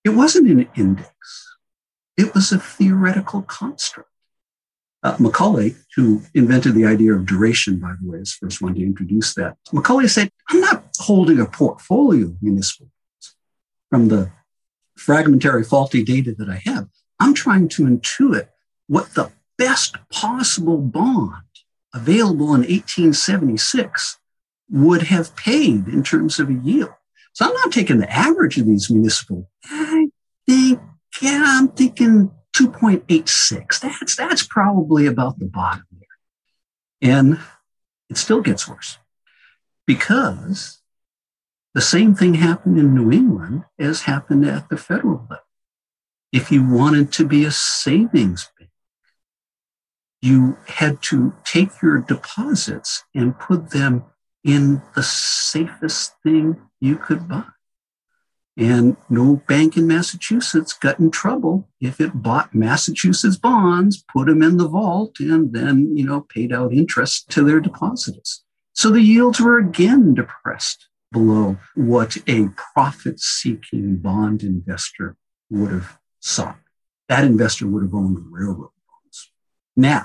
[0.05, 1.57] It wasn't an index,
[2.17, 4.09] it was a theoretical construct.
[5.03, 8.75] Uh, Macaulay, who invented the idea of duration, by the way, is the first one
[8.75, 9.57] to introduce that.
[9.71, 13.37] Macaulay said, I'm not holding a portfolio of municipal bonds
[13.91, 14.31] from the
[14.97, 16.89] fragmentary, faulty data that I have.
[17.21, 18.49] I'm trying to intuit
[18.87, 21.35] what the best possible bond
[21.95, 24.19] available in 1876
[24.71, 26.91] would have paid in terms of a yield.
[27.33, 29.49] So I'm not taking the average of these municipal.
[29.65, 30.09] I
[30.47, 30.81] think,
[31.23, 33.81] yeah, I'm thinking 2.86.
[33.81, 37.11] That's, that's probably about the bottom there.
[37.11, 37.41] And
[38.09, 38.99] it still gets worse
[39.87, 40.81] because
[41.75, 45.39] the same thing happened in New England as happened at the federal level.
[46.33, 48.51] If you wanted to be a savings
[50.25, 54.03] you had to take your deposits and put them
[54.43, 57.45] in the safest thing you could buy.
[58.57, 64.43] And no bank in Massachusetts got in trouble if it bought Massachusetts bonds, put them
[64.43, 68.45] in the vault, and then, you know, paid out interest to their depositors.
[68.73, 75.17] So the yields were again depressed below what a profit seeking bond investor
[75.51, 76.59] would have sought.
[77.11, 78.74] That investor would have owned the railroad bonds.
[79.77, 80.05] Now,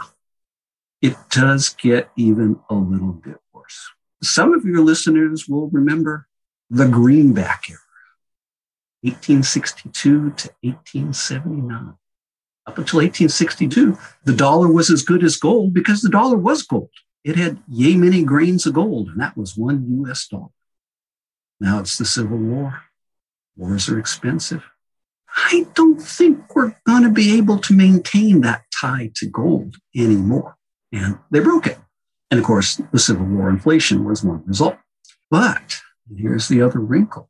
[1.02, 3.90] it does get even a little bit worse.
[4.22, 6.28] Some of your listeners will remember
[6.70, 7.80] the greenback era,
[9.02, 11.94] 1862 to 1879.
[12.68, 16.90] Up until 1862, the dollar was as good as gold because the dollar was gold.
[17.24, 20.50] It had yay many grains of gold, and that was one US dollar.
[21.60, 22.84] Now it's the Civil War.
[23.58, 24.64] Wars are expensive.
[25.46, 30.58] I don't think we're going to be able to maintain that tie to gold anymore.
[30.92, 31.78] And they broke it.
[32.30, 34.78] And of course, the Civil War inflation was one result.
[35.32, 35.82] But
[36.16, 37.30] here's the other wrinkle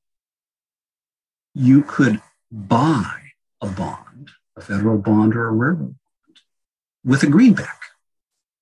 [1.54, 3.32] you could buy
[3.62, 6.40] a bond, a federal bond or a railroad bond,
[7.04, 7.82] with a greenback.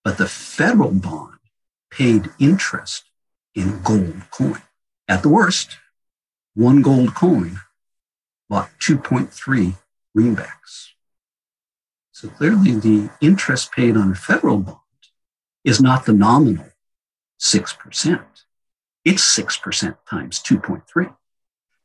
[0.03, 1.39] But the federal bond
[1.91, 3.03] paid interest
[3.55, 4.61] in gold coin.
[5.07, 5.77] At the worst,
[6.53, 7.59] one gold coin
[8.49, 9.75] bought 2.3
[10.15, 10.89] greenbacks.
[12.11, 14.77] So clearly, the interest paid on a federal bond
[15.63, 16.65] is not the nominal
[17.39, 18.25] 6%.
[19.05, 21.15] It's 6% times 2.3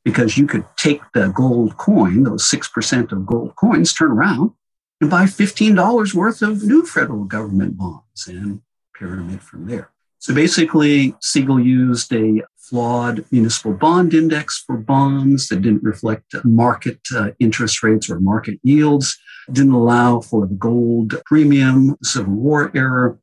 [0.04, 4.52] because you could take the gold coin, those 6% of gold coins, turn around
[5.00, 8.62] and buy $15 worth of new federal government bonds and
[8.96, 9.90] pyramid from there.
[10.18, 12.42] So basically, Siegel used a
[12.72, 18.58] flawed municipal bond index for bonds that didn't reflect market uh, interest rates or market
[18.62, 19.18] yields,
[19.52, 23.18] didn't allow for the gold premium, Civil War era,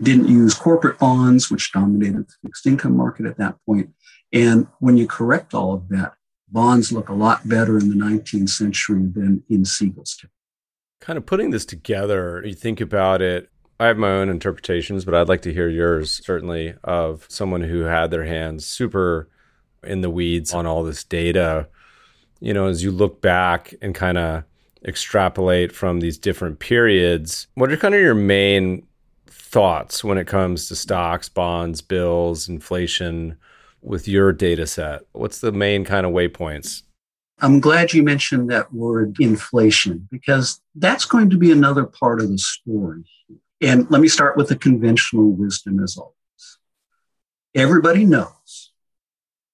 [0.00, 3.90] didn't use corporate bonds, which dominated the fixed income market at that point.
[4.32, 6.14] And when you correct all of that,
[6.48, 10.30] bonds look a lot better in the 19th century than in Siegel's time.
[11.02, 13.50] Kind of putting this together, you think about it.
[13.78, 17.80] I have my own interpretations, but I'd like to hear yours, certainly, of someone who
[17.80, 19.28] had their hands super
[19.82, 21.68] in the weeds on all this data.
[22.40, 24.44] You know, as you look back and kind of
[24.84, 28.86] extrapolate from these different periods, what are kind of your main
[29.26, 33.36] thoughts when it comes to stocks, bonds, bills, inflation
[33.82, 35.02] with your data set?
[35.12, 36.82] What's the main kind of waypoints?
[37.40, 42.30] I'm glad you mentioned that word inflation because that's going to be another part of
[42.30, 43.04] the story.
[43.60, 46.14] And let me start with the conventional wisdom as always.
[47.54, 48.72] Everybody knows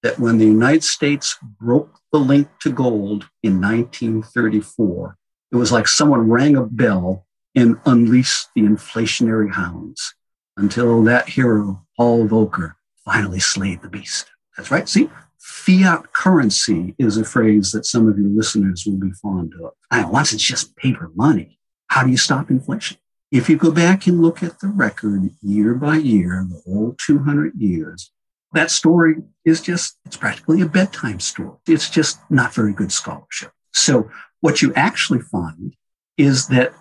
[0.03, 5.17] that when the United States broke the link to gold in 1934,
[5.53, 10.15] it was like someone rang a bell and unleashed the inflationary hounds
[10.57, 12.75] until that hero, Paul Volcker,
[13.05, 14.31] finally slayed the beast.
[14.57, 14.89] That's right.
[14.89, 19.73] See, fiat currency is a phrase that some of your listeners will be fond of.
[19.91, 22.97] And once it's just paper money, how do you stop inflation?
[23.33, 27.55] If you go back and look at the record year by year, the whole 200
[27.55, 28.13] years,
[28.53, 31.57] that story is just, it's practically a bedtime story.
[31.67, 33.53] It's just not very good scholarship.
[33.73, 34.11] So
[34.41, 35.75] what you actually find
[36.19, 36.75] is that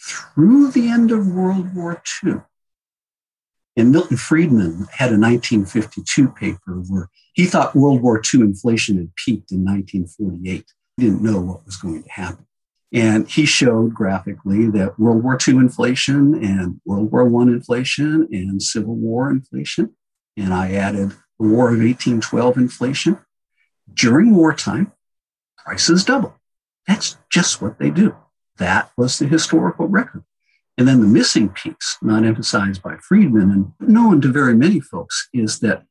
[0.00, 2.36] through the end of World War II,
[3.76, 9.14] and Milton Friedman had a 1952 paper where he thought World War II inflation had
[9.16, 10.64] peaked in 1948.
[10.96, 12.46] He didn't know what was going to happen.
[12.94, 18.62] And he showed graphically that World War II inflation and World War I inflation and
[18.62, 19.96] Civil War inflation,
[20.36, 23.18] and I added the War of 1812 inflation,
[23.92, 24.92] during wartime,
[25.58, 26.36] prices double.
[26.86, 28.14] That's just what they do.
[28.58, 30.22] That was the historical record.
[30.78, 35.28] And then the missing piece, not emphasized by Friedman and known to very many folks,
[35.32, 35.84] is that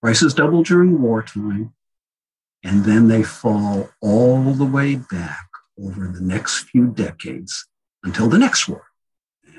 [0.00, 1.72] prices double during wartime
[2.64, 5.51] and then they fall all the way back
[5.84, 7.66] over the next few decades
[8.04, 8.86] until the next war.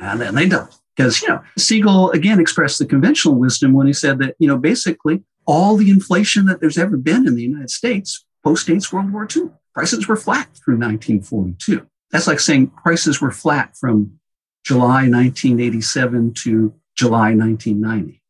[0.02, 0.74] And then they double.
[0.96, 4.58] Because, you know, Siegel again expressed the conventional wisdom when he said that, you know,
[4.58, 9.28] basically all the inflation that there's ever been in the United States postdates World War
[9.36, 9.50] II.
[9.74, 11.88] Prices were flat through 1942.
[12.12, 14.20] That's like saying prices were flat from
[14.64, 18.22] July 1987 to July 1990.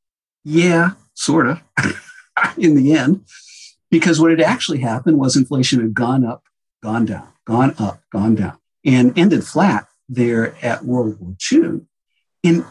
[0.45, 1.61] Yeah, sort of,
[2.57, 3.25] in the end,
[3.91, 6.43] because what had actually happened was inflation had gone up,
[6.83, 11.81] gone down, gone up, gone down, and ended flat there at World War II
[12.43, 12.65] and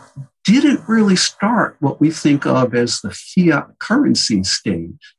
[0.44, 5.16] didn't really start what we think of as the fiat currency stage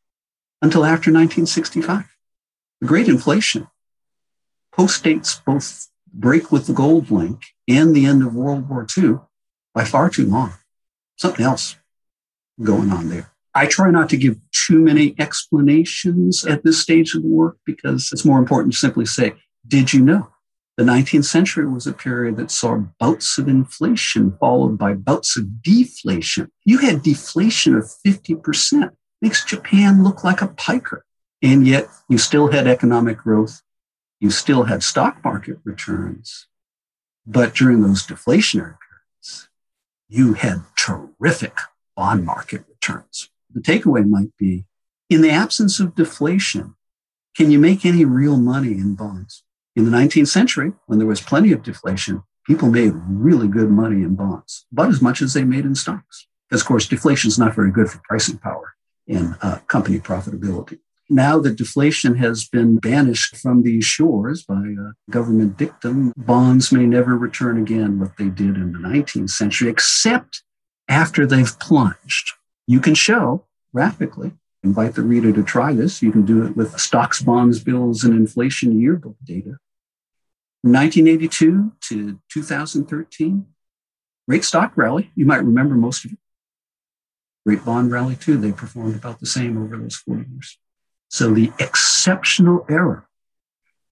[0.61, 2.05] until after 1965.
[2.81, 3.67] The Great Inflation
[4.71, 9.15] postdates both break with the gold link and the end of World War II
[9.73, 10.53] by far too long.
[11.17, 11.77] Something else
[12.61, 13.32] going on there.
[13.55, 18.09] I try not to give too many explanations at this stage of the work because
[18.11, 19.33] it's more important to simply say,
[19.67, 20.29] did you know?
[20.77, 25.61] The 19th century was a period that saw bouts of inflation followed by bouts of
[25.61, 26.51] deflation.
[26.65, 28.89] You had deflation of 50%,
[29.21, 31.05] makes Japan look like a piker.
[31.43, 33.61] And yet you still had economic growth
[34.23, 36.47] you still had stock market returns,
[37.27, 39.49] but during those deflationary periods,
[40.07, 41.57] you had terrific
[41.97, 43.29] bond market returns.
[43.53, 44.65] The takeaway might be
[45.09, 46.75] in the absence of deflation,
[47.35, 49.43] can you make any real money in bonds?
[49.75, 53.97] In the 19th century, when there was plenty of deflation, people made really good money
[53.97, 56.27] in bonds, about as much as they made in stocks.
[56.49, 58.73] Because, of course, deflation is not very good for pricing power
[59.07, 60.79] and uh, company profitability.
[61.09, 66.85] Now that deflation has been banished from these shores by a government dictum, bonds may
[66.85, 70.43] never return again what they did in the 19th century, except
[70.87, 72.33] after they've plunged.
[72.67, 74.33] You can show graphically,
[74.63, 76.01] invite the reader to try this.
[76.01, 79.57] You can do it with stocks, bonds, bills, and inflation yearbook data.
[80.61, 83.45] From 1982 to 2013,
[84.29, 85.11] great stock rally.
[85.15, 86.17] You might remember most of it.
[87.45, 88.37] Great bond rally, too.
[88.37, 90.57] They performed about the same over those 40 years.
[91.09, 93.07] So the exceptional error,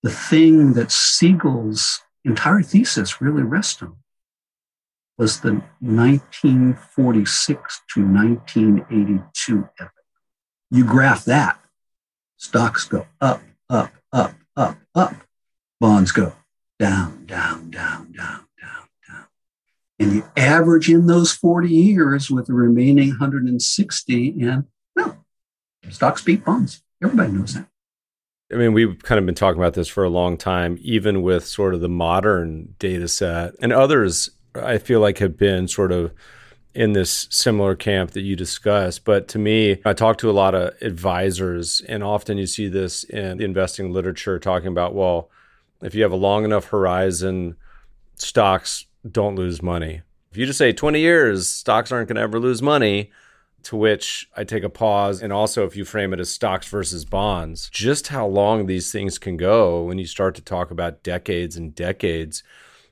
[0.01, 3.97] the thing that Siegel's entire thesis really rests on,
[5.21, 9.93] was the 1946 to 1982 epoch.
[10.71, 11.59] You graph that,
[12.37, 15.13] stocks go up, up, up, up, up.
[15.79, 16.33] Bonds go
[16.79, 19.27] down, down, down, down, down, down.
[19.99, 24.63] And you average in those 40 years with the remaining 160, and
[24.95, 25.17] no,
[25.91, 26.81] Stocks beat bonds.
[27.03, 27.67] Everybody knows that.
[28.51, 31.45] I mean, we've kind of been talking about this for a long time, even with
[31.45, 33.53] sort of the modern data set.
[33.61, 36.11] And others, I feel like, have been sort of
[36.73, 39.03] in this similar camp that you discussed.
[39.03, 43.03] But to me, I talk to a lot of advisors, and often you see this
[43.03, 45.29] in the investing literature talking about, well,
[45.81, 47.55] if you have a long enough horizon,
[48.15, 50.01] stocks don't lose money.
[50.31, 53.11] If you just say 20 years, stocks aren't going to ever lose money,
[53.63, 55.21] to which I take a pause.
[55.21, 59.17] And also, if you frame it as stocks versus bonds, just how long these things
[59.17, 62.43] can go when you start to talk about decades and decades.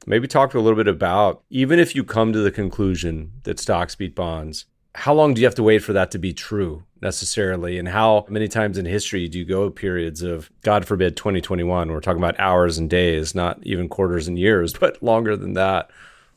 [0.05, 3.95] Maybe talk a little bit about even if you come to the conclusion that stocks
[3.95, 7.77] beat bonds, how long do you have to wait for that to be true necessarily?
[7.77, 11.91] And how many times in history do you go periods of, God forbid, 2021?
[11.91, 15.91] We're talking about hours and days, not even quarters and years, but longer than that.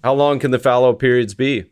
[0.05, 1.71] How long can the fallow periods be?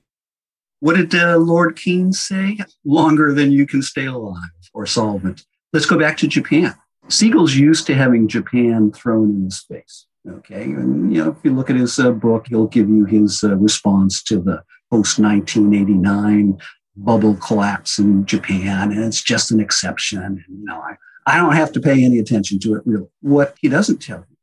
[0.78, 2.58] What did uh, Lord Keynes say?
[2.84, 5.44] Longer than you can stay alive or solvent.
[5.72, 6.74] Let's go back to Japan.
[7.08, 10.06] Siegel's used to having Japan thrown into space.
[10.28, 10.64] Okay.
[10.64, 13.56] And, you know, if you look at his uh, book, he'll give you his uh,
[13.56, 16.58] response to the post 1989
[16.96, 18.92] bubble collapse in Japan.
[18.92, 20.22] And it's just an exception.
[20.22, 20.96] And, you know, I,
[21.26, 23.06] I don't have to pay any attention to it really.
[23.20, 24.36] What he doesn't tell you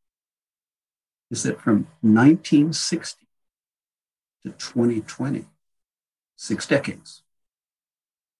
[1.29, 3.27] is that from 1960
[4.45, 5.45] to 2020,
[6.37, 7.23] six decades.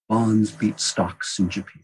[0.08, 1.84] Bonds beat stocks in Japan.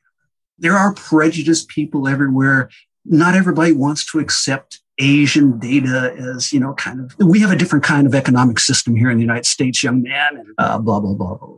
[0.57, 2.69] There are prejudiced people everywhere.
[3.03, 7.55] Not everybody wants to accept Asian data as, you know, kind of, we have a
[7.55, 10.99] different kind of economic system here in the United States, young man, and uh, blah,
[10.99, 11.57] blah, blah, blah.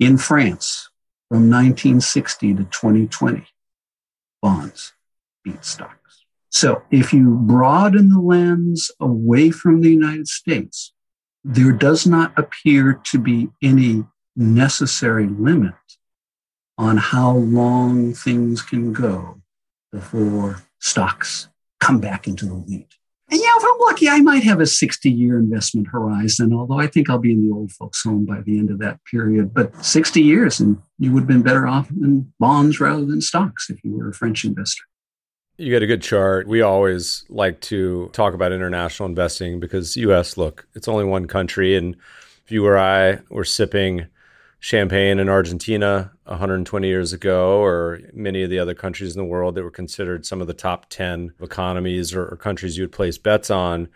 [0.00, 0.90] In France,
[1.28, 3.46] from 1960 to 2020,
[4.40, 4.92] bonds
[5.44, 6.24] beat stocks.
[6.50, 10.92] So if you broaden the lens away from the United States,
[11.44, 14.04] there does not appear to be any
[14.36, 15.74] necessary limit
[16.76, 19.40] on how long things can go
[19.92, 21.48] before stocks
[21.82, 22.86] come back into the lead.
[23.30, 26.86] And yeah, if I'm lucky, I might have a 60 year investment horizon, although I
[26.86, 29.54] think I'll be in the old folks' home by the end of that period.
[29.54, 33.70] But 60 years, and you would have been better off in bonds rather than stocks
[33.70, 34.82] if you were a French investor.
[35.56, 36.46] You got a good chart.
[36.46, 41.74] We always like to talk about international investing because US, look, it's only one country.
[41.74, 41.96] And
[42.44, 44.06] if you or I were sipping
[44.62, 49.56] champagne in Argentina 120 years ago, or many of the other countries in the world
[49.56, 53.18] that were considered some of the top 10 economies or, or countries you would place
[53.18, 53.88] bets on,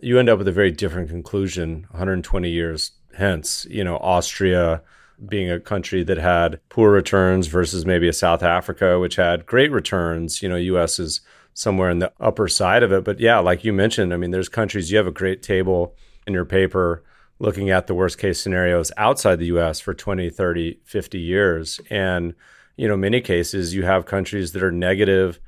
[0.00, 3.66] you end up with a very different conclusion 120 years hence.
[3.70, 4.82] You know, Austria,
[5.26, 9.72] being a country that had poor returns versus maybe a South Africa, which had great
[9.72, 10.42] returns.
[10.42, 11.22] You know, US is
[11.54, 13.02] somewhere in the upper side of it.
[13.02, 15.94] But yeah, like you mentioned, I mean, there's countries, you have a great table
[16.26, 17.02] in your paper
[17.42, 21.80] looking at the worst case scenarios outside the US for 20, 30, 50 years.
[21.90, 22.34] And,
[22.76, 25.40] you know, many cases you have countries that are negative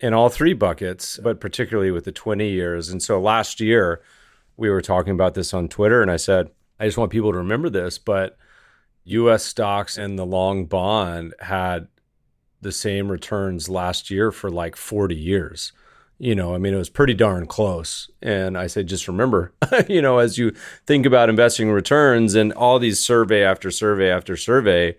[0.00, 2.88] in all three buckets, but particularly with the 20 years.
[2.88, 4.00] And so last year,
[4.56, 6.50] we were talking about this on Twitter, and I said,
[6.80, 8.38] I just want people to remember this, but
[9.04, 11.88] US stocks and the long bond had
[12.62, 15.72] the same returns last year for like 40 years.
[16.22, 18.08] You know, I mean, it was pretty darn close.
[18.22, 19.52] And I said, just remember,
[19.88, 20.52] you know, as you
[20.86, 24.96] think about investing returns and all these survey after survey after survey,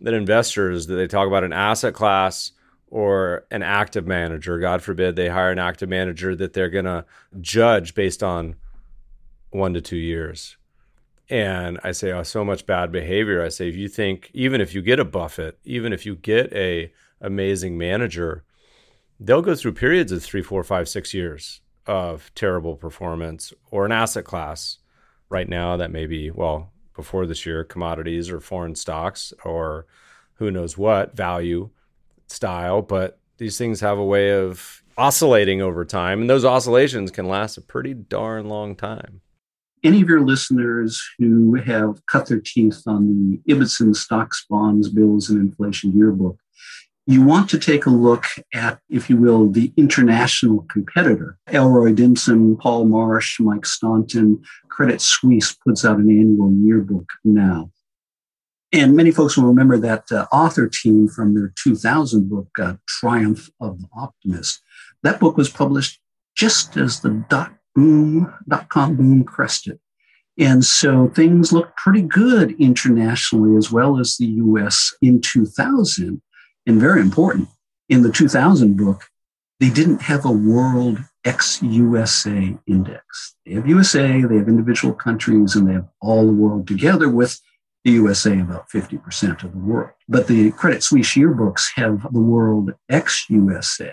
[0.00, 2.52] that investors that they talk about an asset class
[2.86, 7.04] or an active manager, God forbid they hire an active manager that they're going to
[7.40, 8.54] judge based on
[9.50, 10.56] one to two years
[11.28, 13.42] and I say, oh, so much bad behavior.
[13.42, 16.52] I say, if you think, even if you get a Buffett, even if you get
[16.52, 18.42] a amazing manager,
[19.20, 23.92] they'll go through periods of three, four, five, six years of terrible performance or an
[23.92, 24.78] asset class.
[25.28, 29.86] Right now, that may be, well, before this year, commodities or foreign stocks or
[30.34, 31.70] who knows what value
[32.26, 32.82] style.
[32.82, 37.56] But these things have a way of oscillating over time, and those oscillations can last
[37.56, 39.20] a pretty darn long time
[39.82, 43.06] any of your listeners who have cut their teeth on
[43.46, 46.38] the Ibbotson stocks, bonds, bills, and inflation yearbook,
[47.10, 51.36] you want to take a look at, if you will, the international competitor.
[51.48, 57.72] Elroy Dimson, Paul Marsh, Mike Staunton, Credit Suisse puts out an annual yearbook now.
[58.72, 63.50] And many folks will remember that uh, author team from their 2000 book, uh, Triumph
[63.60, 64.62] of the Optimist.
[65.02, 66.00] That book was published
[66.36, 69.80] just as the dot boom, dot com boom crested.
[70.38, 76.22] And so things looked pretty good internationally as well as the US in 2000.
[76.70, 77.48] And very important,
[77.88, 79.02] in the 2000 book,
[79.58, 83.34] they didn't have a world ex USA index.
[83.44, 87.40] They have USA, they have individual countries, and they have all the world together with
[87.84, 89.90] the USA about 50% of the world.
[90.08, 93.92] But the Credit Suisse yearbooks have the world ex USA.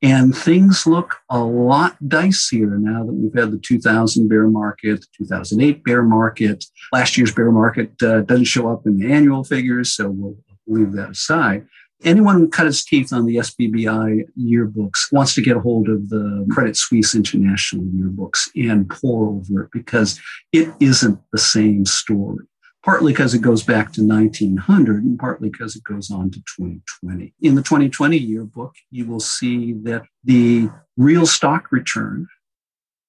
[0.00, 5.06] And things look a lot dicier now that we've had the 2000 bear market, the
[5.18, 6.64] 2008 bear market.
[6.92, 10.36] Last year's bear market uh, doesn't show up in the annual figures, so we'll
[10.66, 11.66] leave that aside.
[12.02, 16.10] Anyone who cut his teeth on the SBBI yearbooks wants to get a hold of
[16.10, 20.20] the Credit Suisse International yearbooks and pour over it because
[20.52, 22.46] it isn't the same story
[22.84, 27.32] partly because it goes back to 1900 and partly because it goes on to 2020.
[27.40, 32.26] In the 2020 yearbook, you will see that the real stock return,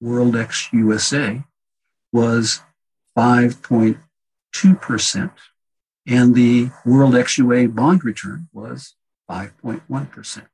[0.00, 1.44] World ex USA,
[2.12, 2.62] was
[3.18, 5.30] 5.2%,
[6.06, 8.94] and the World XUA bond return was
[9.30, 10.46] 5.1%.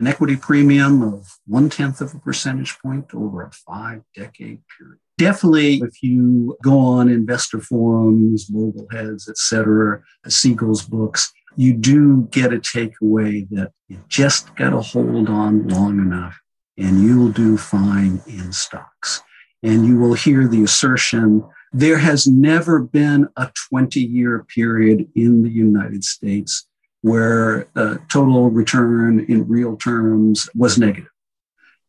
[0.00, 4.98] An equity premium of one tenth of a percentage point over a five decade period
[5.18, 12.56] definitely if you go on investor forums bogleheads etc siegel's books you do get a
[12.56, 16.40] takeaway that you just got to hold on long enough
[16.76, 19.22] and you'll do fine in stocks
[19.62, 21.44] and you will hear the assertion
[21.74, 26.66] there has never been a 20 year period in the united states
[27.02, 31.10] where the total return in real terms was negative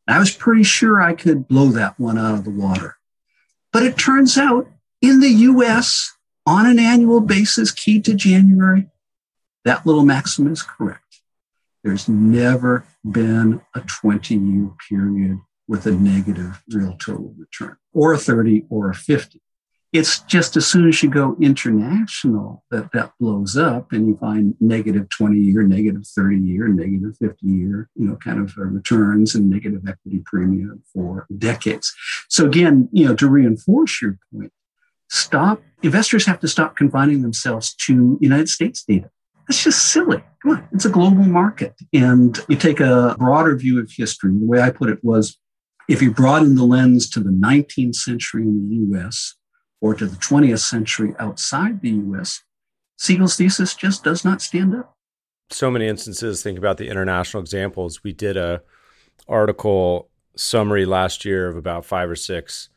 [0.08, 2.98] I was pretty sure I could blow that one out of the water.
[3.72, 4.70] But it turns out
[5.02, 6.14] in the US,
[6.46, 8.88] on an annual basis, key to January,
[9.64, 11.22] that little maxim is correct.
[11.84, 18.18] There's never been a 20 year period with a negative real total return, or a
[18.18, 19.42] 30 or a 50.
[19.98, 24.54] It's just as soon as you go international that that blows up and you find
[24.60, 29.36] negative 20 year, negative 30 year, negative 50 year, you know, kind of uh, returns
[29.36, 31.94] and negative equity premium for decades.
[32.28, 34.52] So again, you know, to reinforce your point,
[35.10, 39.10] stop, investors have to stop confining themselves to United States data.
[39.48, 40.22] That's just silly.
[40.42, 41.74] Come on, it's a global market.
[41.94, 44.32] And you take a broader view of history.
[44.32, 45.38] The way I put it was
[45.88, 49.36] if you broaden the lens to the 19th century in the US,
[49.86, 52.42] or to the 20th century outside the US,
[52.98, 54.96] Siegel's thesis just does not stand up.
[55.52, 56.42] So many instances.
[56.42, 58.04] Think about the international examples.
[58.04, 58.64] We did a
[59.28, 62.70] article summary last year of about five or six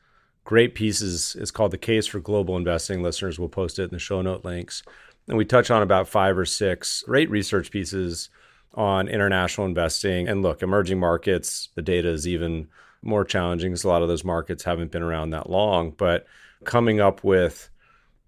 [0.44, 1.34] great pieces.
[1.40, 3.02] It's called The Case for Global Investing.
[3.02, 4.82] Listeners will post it in the show note links.
[5.28, 8.28] And we touch on about five or six great research pieces
[8.74, 10.28] on international investing.
[10.28, 12.68] And look, emerging markets, the data is even
[13.00, 15.92] more challenging because a lot of those markets haven't been around that long.
[15.92, 16.26] But
[16.64, 17.70] coming up with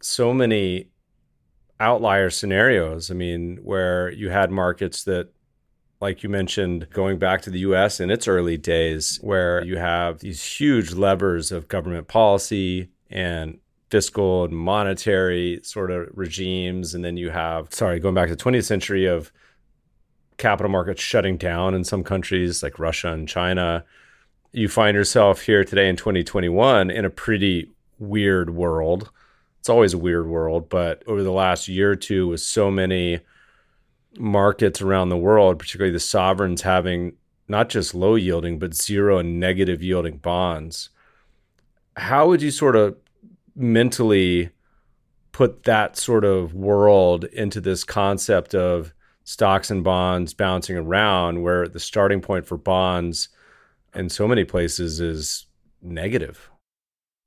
[0.01, 0.89] so many
[1.78, 3.11] outlier scenarios.
[3.11, 5.28] I mean, where you had markets that,
[6.01, 10.20] like you mentioned, going back to the US in its early days, where you have
[10.20, 13.59] these huge levers of government policy and
[13.91, 16.95] fiscal and monetary sort of regimes.
[16.95, 19.33] And then you have, sorry, going back to the 20th century of
[20.39, 23.85] capital markets shutting down in some countries like Russia and China.
[24.53, 27.70] You find yourself here today in 2021 in a pretty
[28.01, 29.11] weird world.
[29.61, 33.20] It's always a weird world, but over the last year or two, with so many
[34.18, 37.12] markets around the world, particularly the sovereigns having
[37.46, 40.88] not just low yielding, but zero and negative yielding bonds,
[41.96, 42.96] how would you sort of
[43.55, 44.51] mentally
[45.32, 48.92] put that sort of world into this concept of
[49.24, 53.28] stocks and bonds bouncing around, where the starting point for bonds
[53.94, 55.46] in so many places is
[55.82, 56.51] negative?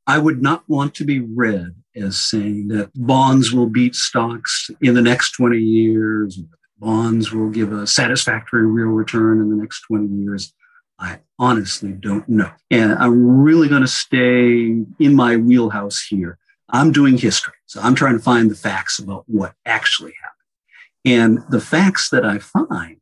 [0.06, 4.96] I would not want to be read as saying that bonds will beat stocks in
[4.96, 6.40] the next 20 years,
[6.78, 10.54] bonds will give a satisfactory real return in the next 20 years.
[11.00, 12.52] I honestly don't know.
[12.70, 16.38] And I'm really going to stay in my wheelhouse here.
[16.70, 17.54] I'm doing history.
[17.66, 20.34] So I'm trying to find the facts about what actually happened.
[21.06, 22.98] And the facts that I find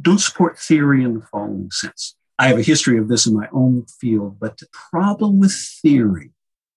[0.00, 2.16] don't support theory in the following sense.
[2.38, 6.30] I have a history of this in my own field, but the problem with theory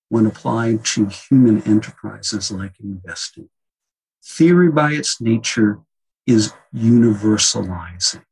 [0.10, 3.50] when applied to human enterprises like investing.
[4.24, 5.80] Theory by its nature
[6.26, 8.24] is universalizing.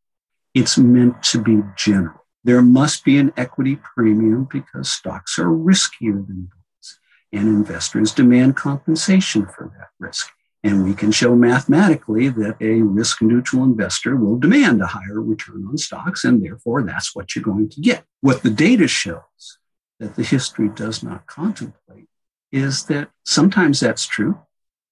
[0.53, 2.26] It's meant to be general.
[2.43, 6.99] There must be an equity premium because stocks are riskier than bonds,
[7.34, 10.30] and investors demand compensation for that risk.
[10.63, 15.65] And we can show mathematically that a risk neutral investor will demand a higher return
[15.67, 18.03] on stocks, and therefore that's what you're going to get.
[18.21, 19.59] What the data shows
[20.00, 22.08] that the history does not contemplate
[22.52, 24.39] is that sometimes that's true,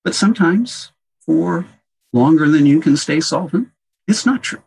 [0.03, 0.91] but sometimes
[1.25, 1.65] for
[2.11, 3.69] longer than you can stay solvent,
[4.07, 4.63] it's not true.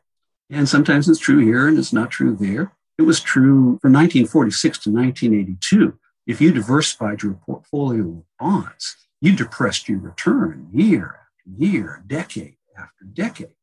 [0.51, 2.73] And sometimes it's true here and it's not true there.
[2.99, 5.99] It was true from 1946 to 1982.
[6.27, 12.57] If you diversified your portfolio of bonds, you depressed your return year after year, decade
[12.77, 13.55] after decade.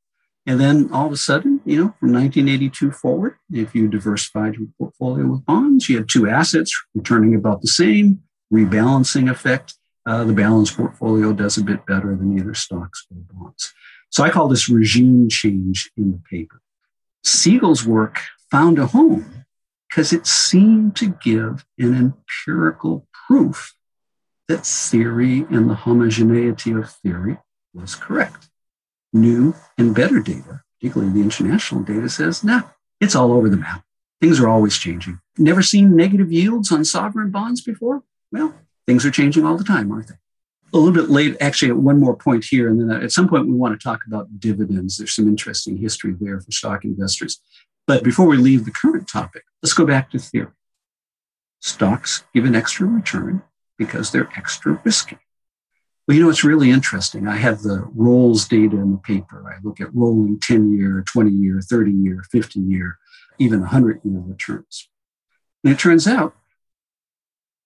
[0.46, 4.68] And then all of a sudden, you know, from 1982 forward, if you diversified your
[4.78, 8.22] portfolio with bonds, you had two assets returning about the same,
[8.54, 9.76] rebalancing effect.
[10.06, 13.74] Uh, the balanced portfolio does a bit better than either stocks or bonds.
[14.10, 16.62] So I call this regime change in the paper.
[17.24, 18.20] Siegel's work
[18.52, 19.46] found a home
[19.89, 23.76] because it seemed to give an empirical proof
[24.50, 27.38] that theory and the homogeneity of theory
[27.74, 28.50] was correct.
[29.14, 32.64] New and better data, particularly the international data, says, nah,
[32.99, 33.84] it's all over the map.
[34.20, 35.20] Things are always changing.
[35.38, 38.01] Never seen negative yields on sovereign bonds before?
[38.32, 38.55] Well,
[38.88, 40.16] things are changing all the time, aren't they?
[40.74, 43.53] A little bit late, actually, one more point here, and then at some point we
[43.53, 44.97] want to talk about dividends.
[44.97, 47.39] There's some interesting history there for stock investors.
[47.86, 50.47] But before we leave the current topic, let's go back to theory.
[51.59, 53.43] Stocks give an extra return
[53.78, 55.18] because they're extra risky.
[56.08, 57.28] Well, you know, it's really interesting.
[57.28, 59.49] I have the rolls data in the paper.
[59.49, 62.97] I look at rolling 10 year, 20 year, 30 year, 50 year,
[63.39, 64.89] even 100 year returns.
[65.64, 66.36] And it turns out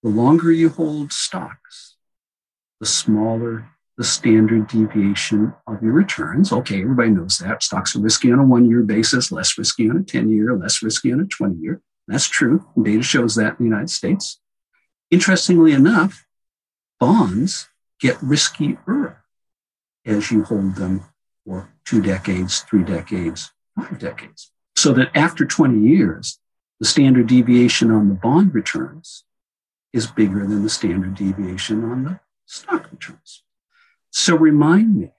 [0.03, 1.95] the longer you hold stocks,
[2.79, 6.51] the smaller the standard deviation of your returns.
[6.51, 7.63] Okay, everybody knows that.
[7.63, 10.83] Stocks are risky on a one year basis, less risky on a 10 year, less
[10.83, 11.81] risky on a 20 year.
[12.07, 12.65] That's true.
[12.81, 14.39] Data shows that in the United States.
[15.09, 16.25] Interestingly enough,
[16.99, 17.69] bonds
[17.99, 19.17] get riskier
[20.05, 21.03] as you hold them
[21.45, 24.51] for two decades, three decades, five decades.
[24.75, 26.39] So that after 20 years,
[26.79, 29.23] the standard deviation on the bond returns
[29.93, 33.43] is bigger than the standard deviation on the stock returns.
[34.11, 35.11] So remind me,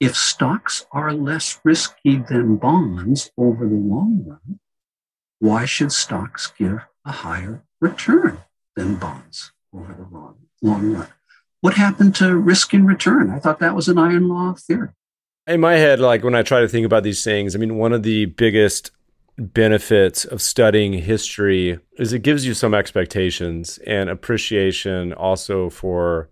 [0.00, 4.60] if stocks are less risky than bonds over the long run,
[5.38, 8.38] why should stocks give a higher return?
[8.78, 11.08] than bonds over the long, long run.
[11.60, 13.30] What happened to risk and return?
[13.30, 14.90] I thought that was an iron law of theory.
[15.46, 17.92] In my head, like when I try to think about these things, I mean, one
[17.92, 18.90] of the biggest
[19.38, 26.28] benefits of studying history is it gives you some expectations and appreciation also for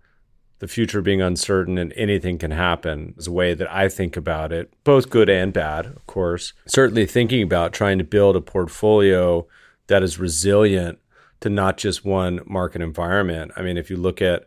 [0.58, 4.52] the future being uncertain and anything can happen is a way that I think about
[4.52, 6.52] it, both good and bad, of course.
[6.66, 9.46] Certainly thinking about trying to build a portfolio
[9.86, 10.98] that is resilient
[11.40, 13.52] to not just one market environment.
[13.56, 14.46] I mean, if you look at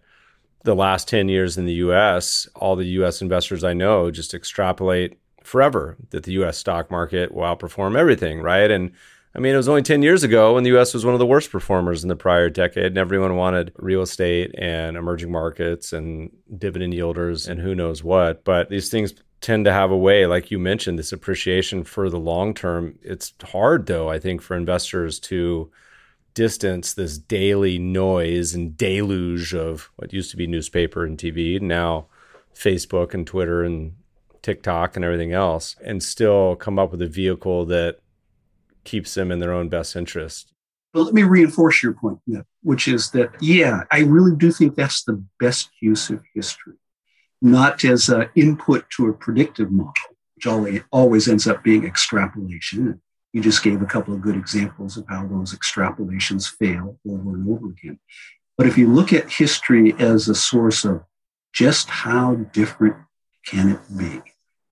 [0.63, 5.17] the last 10 years in the US, all the US investors I know just extrapolate
[5.43, 8.69] forever that the US stock market will outperform everything, right?
[8.69, 8.91] And
[9.35, 11.25] I mean, it was only 10 years ago when the US was one of the
[11.25, 16.31] worst performers in the prior decade, and everyone wanted real estate and emerging markets and
[16.57, 18.43] dividend yielders and who knows what.
[18.43, 22.19] But these things tend to have a way, like you mentioned, this appreciation for the
[22.19, 22.97] long term.
[23.01, 25.71] It's hard, though, I think, for investors to
[26.39, 32.05] distance this daily noise and deluge of what used to be newspaper and TV, now
[32.55, 33.91] Facebook and Twitter and
[34.41, 37.99] TikTok and everything else, and still come up with a vehicle that
[38.85, 40.53] keeps them in their own best interest.
[40.93, 42.19] Well, let me reinforce your point,
[42.63, 46.75] which is that, yeah, I really do think that's the best use of history,
[47.41, 49.91] not as an input to a predictive model,
[50.35, 53.01] which always ends up being extrapolation
[53.33, 57.49] you just gave a couple of good examples of how those extrapolations fail over and
[57.49, 57.99] over again.
[58.57, 61.03] But if you look at history as a source of
[61.53, 62.95] just how different
[63.45, 64.21] can it be?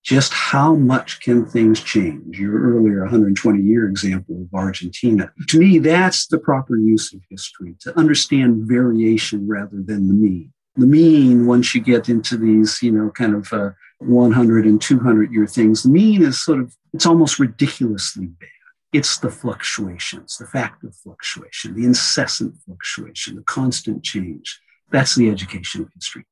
[0.04, 2.40] Just how much can things change?
[2.40, 5.32] Your earlier 120 year example of Argentina.
[5.50, 10.54] To me, that's the proper use of history to understand variation rather than the mean.
[10.78, 15.32] The mean, once you get into these, you know, kind of uh, 100 and 200
[15.32, 15.84] year things.
[15.84, 18.50] The mean is sort of, it's almost ridiculously bad.
[18.94, 24.60] It's the fluctuations, the fact of fluctuation, the incessant fluctuation, the constant change.
[24.92, 26.26] That's the education of history.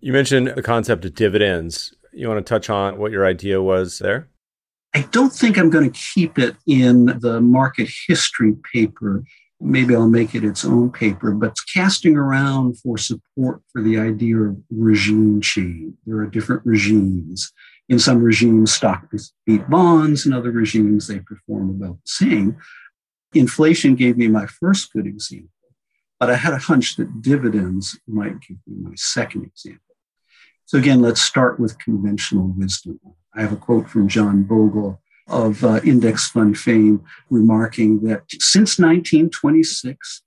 [0.00, 1.92] You mentioned the concept of dividends.
[2.12, 4.28] You want to touch on what your idea was there?
[4.94, 9.24] I don't think I'm going to keep it in the market history paper
[9.60, 14.36] maybe I'll make it its own paper, but casting around for support for the idea
[14.36, 15.94] of regime change.
[16.06, 17.52] There are different regimes.
[17.88, 19.10] In some regimes, stock
[19.46, 20.26] beat bonds.
[20.26, 22.56] In other regimes, they perform about the same.
[23.34, 25.50] Inflation gave me my first good example,
[26.20, 29.82] but I had a hunch that dividends might give me my second example.
[30.66, 33.00] So again, let's start with conventional wisdom.
[33.34, 38.78] I have a quote from John Bogle of uh, index fund fame, remarking that since
[38.78, 40.22] 1926,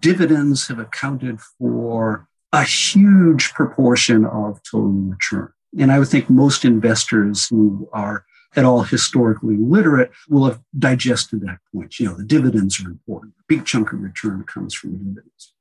[0.00, 5.52] dividends have accounted for a huge proportion of total return.
[5.78, 8.24] And I would think most investors who are
[8.56, 12.00] at all historically literate will have digested that point.
[12.00, 13.34] You know, the dividends are important.
[13.38, 15.54] A big chunk of return comes from dividends.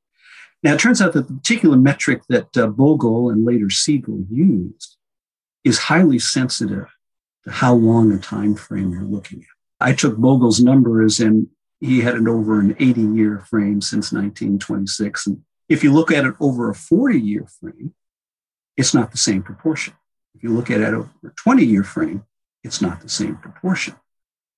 [0.63, 4.97] Now, it turns out that the particular metric that uh, Bogle and later Siegel used
[5.63, 6.87] is highly sensitive
[7.47, 9.87] how long a time frame you're looking at.
[9.87, 11.47] I took Bogle's numbers and
[11.79, 15.27] he had it over an 80 year frame since 1926.
[15.27, 17.93] And if you look at it over a 40 year frame,
[18.75, 19.93] it's not the same proportion.
[20.35, 22.23] If you look at it over a 20 year frame,
[22.63, 23.95] it's not the same proportion.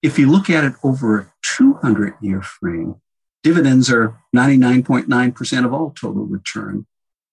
[0.01, 2.95] If you look at it over a 200 year frame,
[3.43, 6.88] dividends are 99.9% of all total return,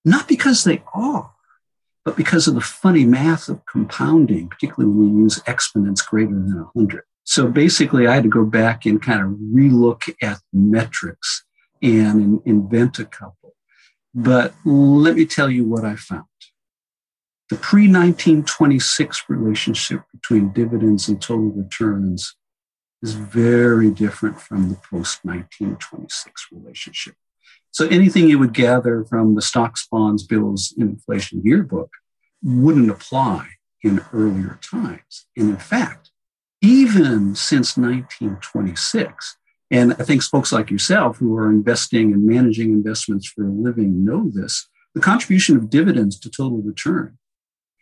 [0.05, 1.33] not because they are,
[2.09, 6.55] but because of the funny math of compounding, particularly when you use exponents greater than
[6.73, 7.03] 100.
[7.25, 11.45] So basically, I had to go back and kind of relook at metrics
[11.83, 13.55] and invent a couple.
[14.15, 16.25] But let me tell you what I found.
[17.51, 22.37] The pre 1926 relationship between dividends and total returns
[23.03, 27.17] is very different from the post 1926 relationship.
[27.71, 31.91] So anything you would gather from the stocks, bonds, bills, inflation yearbook
[32.43, 33.49] wouldn't apply
[33.83, 35.27] in earlier times.
[35.37, 36.11] And in fact,
[36.61, 39.37] even since 1926,
[39.71, 44.05] and I think folks like yourself who are investing and managing investments for a living
[44.05, 47.19] know this, the contribution of dividends to total return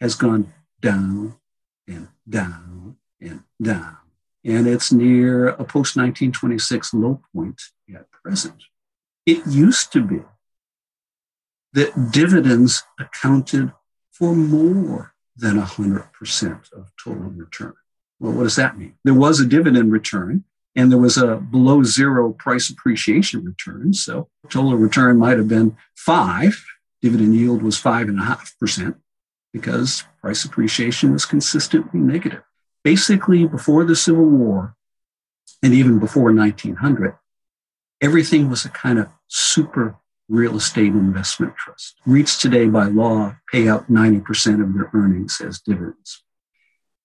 [0.00, 1.36] has gone down
[1.86, 3.96] and down and down.
[4.44, 7.60] And it's near a post 1926 low point
[7.94, 8.62] at present.
[9.26, 10.22] It used to be
[11.72, 13.72] that dividends accounted
[14.12, 17.74] for more than 100% of total return.
[18.18, 18.94] Well, what does that mean?
[19.04, 23.92] There was a dividend return and there was a below zero price appreciation return.
[23.92, 26.64] So total return might have been five.
[27.02, 28.96] Dividend yield was five and a half percent
[29.52, 32.42] because price appreciation was consistently negative.
[32.84, 34.76] Basically, before the Civil War
[35.62, 37.16] and even before 1900,
[38.00, 39.96] everything was a kind of super
[40.28, 41.96] real estate investment trust.
[42.06, 46.22] REITs today, by law, pay out 90% of their earnings as dividends.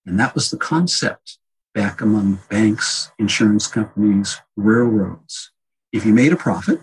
[0.04, 1.38] And that was the concept
[1.74, 5.52] back among banks, insurance companies, railroads.
[5.92, 6.80] If you made a profit,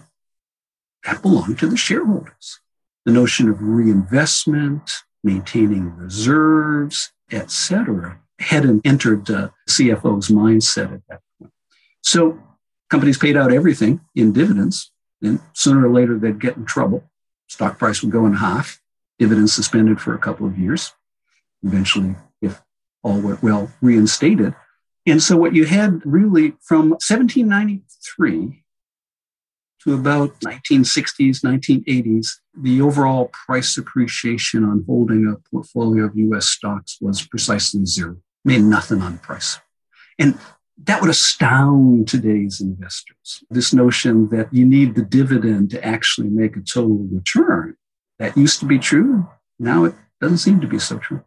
[1.04, 2.60] that belonged to the shareholders.
[3.06, 4.90] The notion of reinvestment,
[5.24, 11.52] maintaining reserves, etc., hadn't entered the CFO's mindset at that point.
[12.04, 12.40] So
[12.90, 17.04] companies paid out everything in dividends, and sooner or later they'd get in trouble.
[17.48, 18.80] Stock price would go in half,
[19.18, 20.94] dividends suspended for a couple of years.
[21.64, 22.62] Eventually, if
[23.04, 24.56] all went well, reinstated.
[25.06, 28.64] And so what you had really from 1793
[29.84, 36.98] to about 1960s, 1980s, the overall price appreciation on holding a portfolio of US stocks
[37.02, 39.60] was precisely zero, made nothing on price.
[40.18, 40.38] And
[40.84, 43.44] that would astound today's investors.
[43.50, 47.76] This notion that you need the dividend to actually make a total return.
[48.18, 49.28] That used to be true.
[49.60, 51.24] Now it doesn't seem to be so true.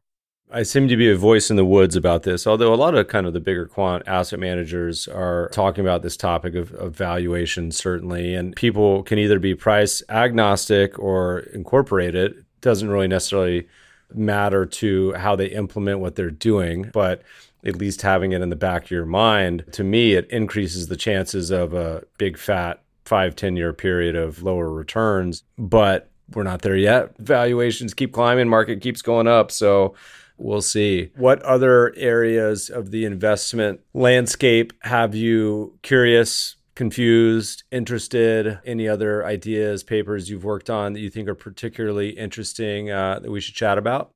[0.54, 3.08] I seem to be a voice in the woods about this, although a lot of
[3.08, 7.72] kind of the bigger quant asset managers are talking about this topic of, of valuation,
[7.72, 8.34] certainly.
[8.34, 12.32] And people can either be price agnostic or incorporate it.
[12.32, 12.44] it.
[12.60, 13.66] Doesn't really necessarily
[14.12, 17.22] matter to how they implement what they're doing, but
[17.64, 20.96] at least having it in the back of your mind, to me, it increases the
[20.96, 25.42] chances of a big fat five, 10 year period of lower returns.
[25.58, 27.16] But we're not there yet.
[27.18, 29.50] Valuations keep climbing, market keeps going up.
[29.50, 29.94] So
[30.38, 31.10] we'll see.
[31.16, 38.60] What other areas of the investment landscape have you curious, confused, interested?
[38.64, 43.30] Any other ideas, papers you've worked on that you think are particularly interesting uh, that
[43.30, 44.12] we should chat about?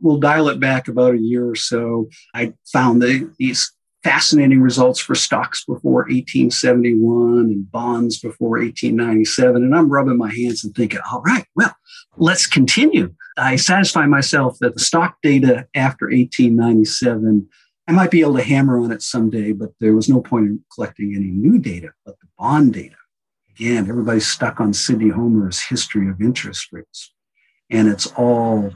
[0.00, 2.08] We'll dial it back about a year or so.
[2.34, 3.72] I found the, these
[4.02, 9.62] fascinating results for stocks before 1871 and bonds before 1897.
[9.62, 11.74] And I'm rubbing my hands and thinking, all right, well,
[12.16, 13.14] let's continue.
[13.36, 17.48] I satisfy myself that the stock data after 1897,
[17.88, 20.64] I might be able to hammer on it someday, but there was no point in
[20.74, 22.96] collecting any new data, but the bond data.
[23.50, 27.12] Again, everybody's stuck on Sidney Homer's history of interest rates.
[27.70, 28.72] And it's all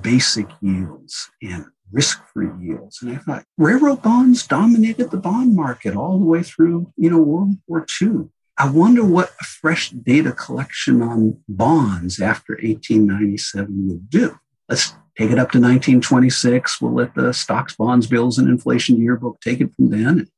[0.00, 3.02] basic yields and risk-free yields.
[3.02, 7.20] And I thought railroad bonds dominated the bond market all the way through, you know,
[7.20, 8.28] World War II.
[8.56, 14.38] I wonder what a fresh data collection on bonds after 1897 would do.
[14.68, 16.80] Let's take it up to 1926.
[16.80, 20.28] We'll let the stocks, bonds, bills, and inflation yearbook take it from then.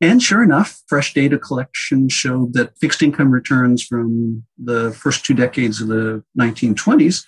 [0.00, 5.34] And sure enough, fresh data collection showed that fixed income returns from the first two
[5.34, 7.24] decades of the 1920s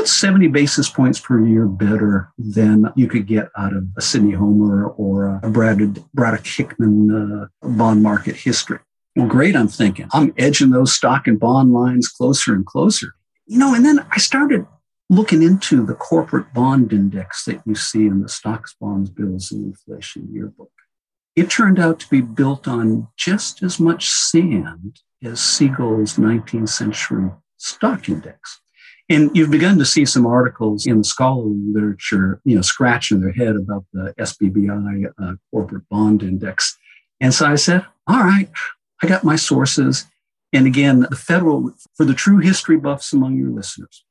[0.00, 4.32] about 70 basis points per year better than you could get out of a Sidney
[4.32, 7.10] Homer or a Braddock, Braddock Hickman
[7.62, 8.78] uh, bond market history.
[9.14, 10.08] Well, great, I'm thinking.
[10.14, 13.14] I'm edging those stock and bond lines closer and closer.
[13.46, 14.66] You know, and then I started
[15.10, 19.66] looking into the corporate bond index that you see in the stocks, bonds, bills, and
[19.66, 20.72] inflation yearbook.
[21.36, 27.30] It turned out to be built on just as much sand as Siegel's 19th century
[27.58, 28.62] stock index.
[29.10, 33.32] And you've begun to see some articles in the scholarly literature, you know, scratching their
[33.32, 36.78] head about the SBBI uh, corporate bond index.
[37.20, 38.48] And so I said, all right,
[39.02, 40.06] I got my sources.
[40.52, 44.04] And again, the federal, for the true history buffs among your listeners,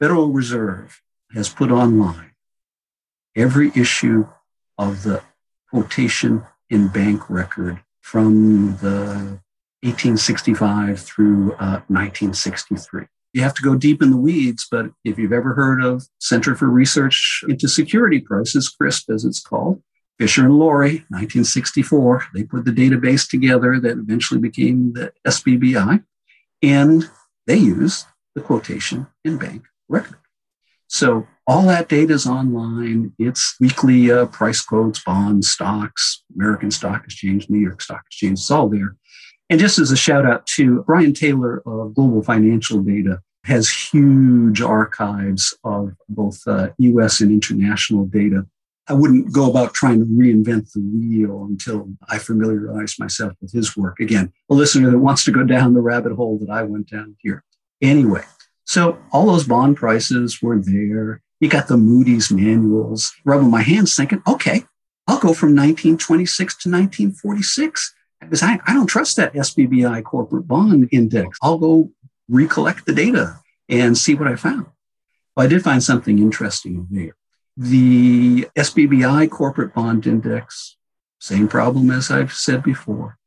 [0.00, 1.00] Federal Reserve
[1.32, 2.32] has put online
[3.36, 4.26] every issue
[4.76, 5.22] of the
[5.70, 9.38] quotation in bank record from the
[9.82, 13.06] 1865 through uh, 1963.
[13.36, 16.54] You have to go deep in the weeds, but if you've ever heard of Center
[16.54, 19.82] for Research into Security Prices, CRSP as it's called,
[20.18, 26.02] Fisher and Lorie, 1964, they put the database together that eventually became the SBBI,
[26.62, 27.10] and
[27.46, 30.16] they use the quotation in bank record.
[30.86, 33.12] So all that data is online.
[33.18, 38.38] It's weekly uh, price quotes, bonds, stocks, American Stock Exchange, New York Stock Exchange.
[38.38, 38.96] It's all there.
[39.48, 44.60] And just as a shout out to Bryan Taylor of Global Financial Data has huge
[44.60, 48.44] archives of both uh, US and international data.
[48.88, 53.76] I wouldn't go about trying to reinvent the wheel until I familiarize myself with his
[53.76, 54.00] work.
[54.00, 57.16] Again, a listener that wants to go down the rabbit hole that I went down
[57.20, 57.44] here.
[57.80, 58.22] Anyway,
[58.64, 61.22] so all those bond prices were there.
[61.40, 64.64] You got the Moody's manuals, rubbing my hands thinking, okay,
[65.06, 67.94] I'll go from 1926 to 1946
[68.26, 71.38] because I, I don't trust that SBBI corporate bond index.
[71.42, 71.90] I'll go
[72.28, 74.66] recollect the data and see what I found.
[75.36, 77.16] Well, I did find something interesting there.
[77.56, 80.76] The SBBI corporate bond index,
[81.20, 83.18] same problem as I've said before.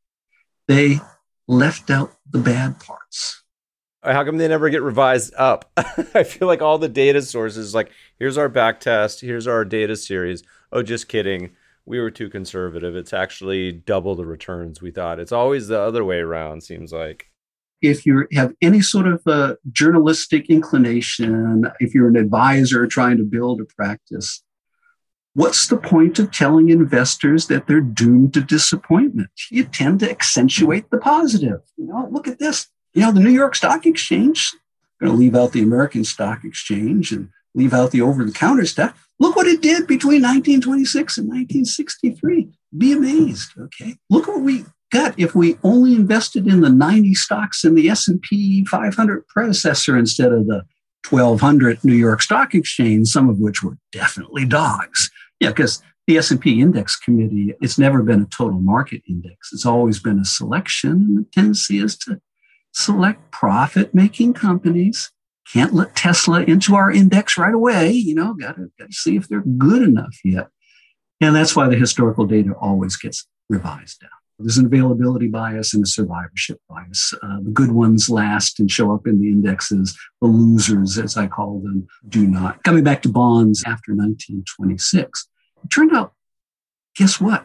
[0.68, 1.00] They
[1.48, 3.42] left out the bad parts.
[4.02, 5.70] How come they never get revised up?
[6.14, 9.96] I feel like all the data sources, like, here's our back test, here's our data
[9.96, 10.42] series.
[10.72, 11.50] Oh, just kidding.
[11.90, 12.94] We were too conservative.
[12.94, 15.18] It's actually double the returns we thought.
[15.18, 17.26] It's always the other way around, seems like.
[17.82, 23.24] If you have any sort of a journalistic inclination, if you're an advisor trying to
[23.24, 24.42] build a practice,
[25.34, 29.30] what's the point of telling investors that they're doomed to disappointment?
[29.50, 31.60] You tend to accentuate the positive.
[31.76, 34.54] You know, look at this you know, the New York Stock Exchange,
[35.00, 38.66] going to leave out the American Stock Exchange and leave out the over the counter
[38.66, 39.08] stuff.
[39.20, 42.48] Look what it did between 1926 and 1963.
[42.76, 43.52] Be amazed.
[43.58, 43.96] Okay.
[44.08, 48.64] Look what we got if we only invested in the 90 stocks in the S&P
[48.64, 50.64] 500 predecessor instead of the
[51.08, 55.10] 1200 New York Stock Exchange, some of which were definitely dogs.
[55.38, 59.52] Yeah, because the S&P Index Committee, it's never been a total market index.
[59.52, 62.20] It's always been a selection, and the tendency is to
[62.72, 65.12] select profit making companies.
[65.52, 67.90] Can't let Tesla into our index right away.
[67.90, 70.48] You know, got to see if they're good enough yet.
[71.20, 74.10] And that's why the historical data always gets revised down.
[74.38, 77.12] There's an availability bias and a survivorship bias.
[77.22, 79.96] Uh, the good ones last and show up in the indexes.
[80.22, 82.62] The losers, as I call them, do not.
[82.64, 85.28] Coming back to bonds after 1926,
[85.62, 86.14] it turned out,
[86.96, 87.44] guess what?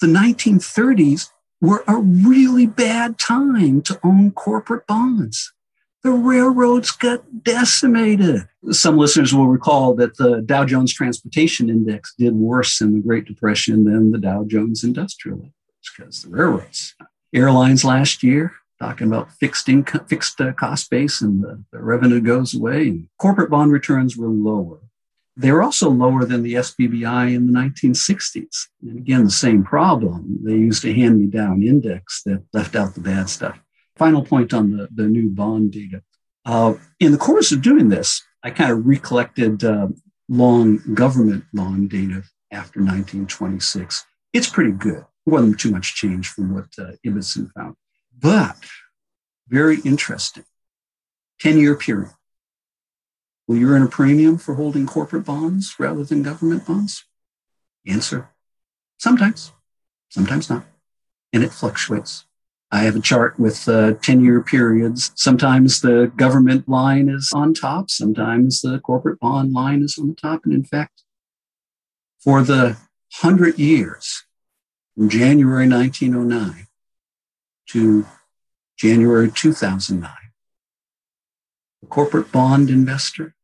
[0.00, 1.30] The 1930s
[1.60, 5.52] were a really bad time to own corporate bonds.
[6.02, 8.48] The railroads got decimated.
[8.70, 13.24] Some listeners will recall that the Dow Jones Transportation Index did worse in the Great
[13.24, 15.54] Depression than the Dow Jones Industrial Index
[15.96, 16.94] because the railroads.
[17.32, 22.20] Airlines last year, talking about fixed income, fixed uh, cost base, and the, the revenue
[22.20, 22.88] goes away.
[22.88, 24.80] And corporate bond returns were lower.
[25.36, 28.66] They were also lower than the SBBI in the 1960s.
[28.82, 30.40] And again, the same problem.
[30.42, 33.58] They used a hand me down index that left out the bad stuff.
[33.96, 36.02] Final point on the, the new bond data.
[36.44, 39.88] Uh, in the course of doing this, I kind of recollected uh,
[40.28, 44.04] long government bond data after 1926.
[44.32, 45.04] It's pretty good.
[45.26, 47.76] It wasn't too much change from what uh, Ibbotson found.
[48.18, 48.56] But
[49.48, 50.44] very interesting
[51.40, 52.10] 10 year period.
[53.46, 57.04] Well, you earn a premium for holding corporate bonds rather than government bonds?
[57.86, 58.30] Answer
[59.02, 59.52] sometimes,
[60.08, 60.64] sometimes not.
[61.32, 62.24] And it fluctuates.
[62.74, 65.12] I have a chart with uh, 10 year periods.
[65.14, 70.14] Sometimes the government line is on top, sometimes the corporate bond line is on the
[70.14, 70.40] top.
[70.44, 71.02] And in fact,
[72.18, 72.78] for the
[73.20, 74.24] 100 years
[74.96, 76.66] from January 1909
[77.68, 78.06] to
[78.78, 80.10] January 2009,
[81.82, 83.34] the corporate bond investor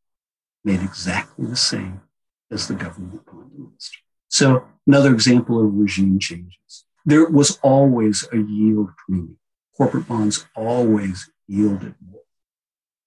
[0.63, 2.01] made exactly the same
[2.49, 3.99] as the government bond investor.
[4.27, 6.85] So, another example of regime changes.
[7.05, 9.37] There was always a yield premium.
[9.75, 12.21] Corporate bonds always yielded more,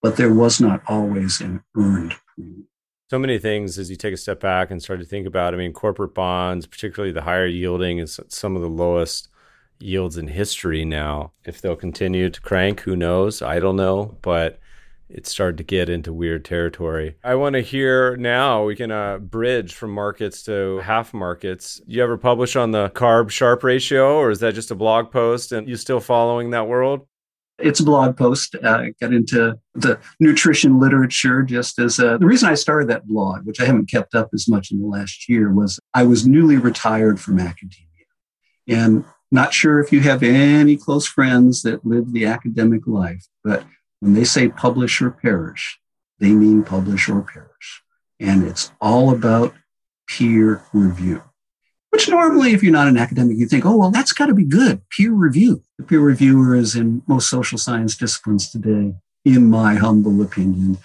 [0.01, 2.69] but there was not always an earned premium.
[3.11, 5.53] So many things as you take a step back and start to think about.
[5.53, 9.29] I mean, corporate bonds, particularly the higher yielding, is some of the lowest
[9.79, 11.33] yields in history now.
[11.45, 13.43] If they'll continue to crank, who knows?
[13.43, 14.59] I don't know, but
[15.13, 17.17] it started to get into weird territory.
[17.23, 21.81] I want to hear now, we can uh, bridge from markets to half markets.
[21.87, 25.53] You ever publish on the CARB Sharpe ratio, or is that just a blog post
[25.53, 27.07] and you still following that world?
[27.59, 28.57] It's a blog post.
[28.57, 33.07] Uh, I got into the nutrition literature just as a, the reason I started that
[33.07, 36.27] blog, which I haven't kept up as much in the last year, was I was
[36.27, 37.87] newly retired from academia.
[38.67, 43.65] And not sure if you have any close friends that live the academic life, but
[44.03, 45.79] when they say publish or perish,
[46.19, 47.83] they mean publish or perish.
[48.19, 49.55] And it's all about
[50.09, 51.23] peer review,
[51.91, 54.45] which normally, if you're not an academic, you think, oh, well, that's got to be
[54.45, 54.83] good.
[54.91, 55.63] Peer review.
[55.79, 60.79] The peer reviewer is in most social science disciplines today, in my humble opinion,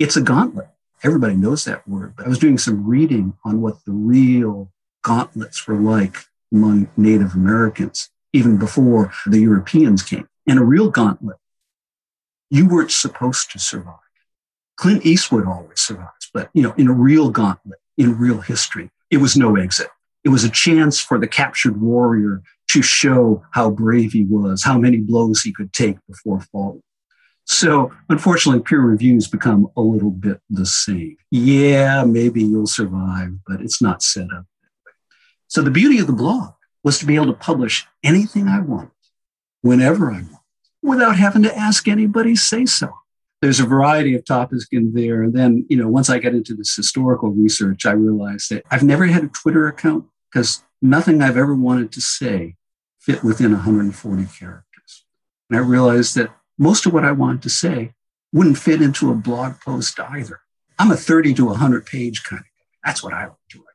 [0.00, 0.66] it's a gauntlet.
[1.04, 2.14] Everybody knows that word.
[2.16, 4.72] But I was doing some reading on what the real
[5.04, 6.16] gauntlets were like
[6.52, 10.26] among Native Americans, even before the Europeans came.
[10.48, 11.36] And a real gauntlet
[12.54, 13.96] you weren't supposed to survive.
[14.76, 19.16] Clint Eastwood always survives, but you know, in a real gauntlet, in real history, it
[19.16, 19.88] was no exit.
[20.22, 24.78] It was a chance for the captured warrior to show how brave he was, how
[24.78, 26.82] many blows he could take before falling.
[27.44, 31.16] So, unfortunately, peer reviews become a little bit the same.
[31.32, 34.46] Yeah, maybe you'll survive, but it's not set up.
[35.48, 38.92] So, the beauty of the blog was to be able to publish anything I want,
[39.60, 40.43] whenever I want
[40.84, 42.92] without having to ask anybody say so.
[43.40, 45.22] There's a variety of topics in there.
[45.22, 48.82] And then, you know, once I got into this historical research, I realized that I've
[48.82, 52.56] never had a Twitter account because nothing I've ever wanted to say
[52.98, 55.04] fit within 140 characters.
[55.48, 57.94] And I realized that most of what I wanted to say
[58.32, 60.40] wouldn't fit into a blog post either.
[60.78, 62.50] I'm a 30 to 100 page kind of guy.
[62.84, 63.66] That's what I like to write.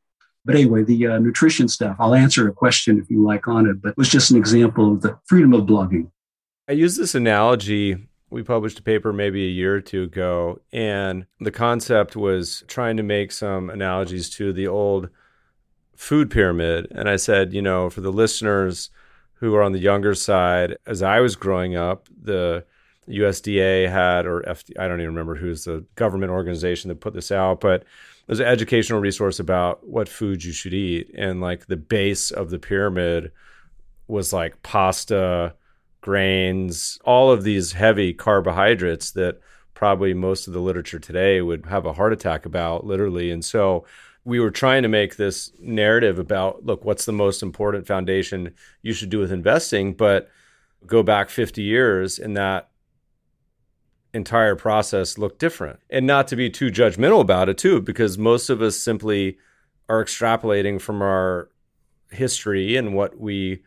[0.45, 3.82] But anyway, the uh, nutrition stuff, I'll answer a question if you like on it,
[3.82, 6.12] but it was just an example of the freedom of blogging.
[6.70, 7.97] I use this analogy.
[8.30, 12.95] We published a paper maybe a year or two ago, and the concept was trying
[12.97, 15.09] to make some analogies to the old
[15.95, 16.86] food pyramid.
[16.91, 18.91] And I said, you know, for the listeners
[19.34, 22.63] who are on the younger side, as I was growing up, the
[23.07, 27.32] USDA had, or FD, I don't even remember who's the government organization that put this
[27.32, 27.84] out, but
[28.28, 31.09] there's an educational resource about what foods you should eat.
[31.15, 33.32] And like the base of the pyramid
[34.07, 35.55] was like pasta,
[36.02, 39.39] grains, all of these heavy carbohydrates that
[39.74, 43.32] probably most of the literature today would have a heart attack about, literally.
[43.32, 43.86] And so
[44.26, 48.93] we were trying to make this narrative about look, what's the most important foundation you
[48.93, 49.93] should do with investing?
[49.93, 50.30] But
[50.86, 52.70] go back 50 years and that
[54.14, 55.80] entire process looked different.
[55.89, 59.38] And not to be too judgmental about it, too, because most of us simply
[59.88, 61.50] are extrapolating from our
[62.12, 63.64] history and what we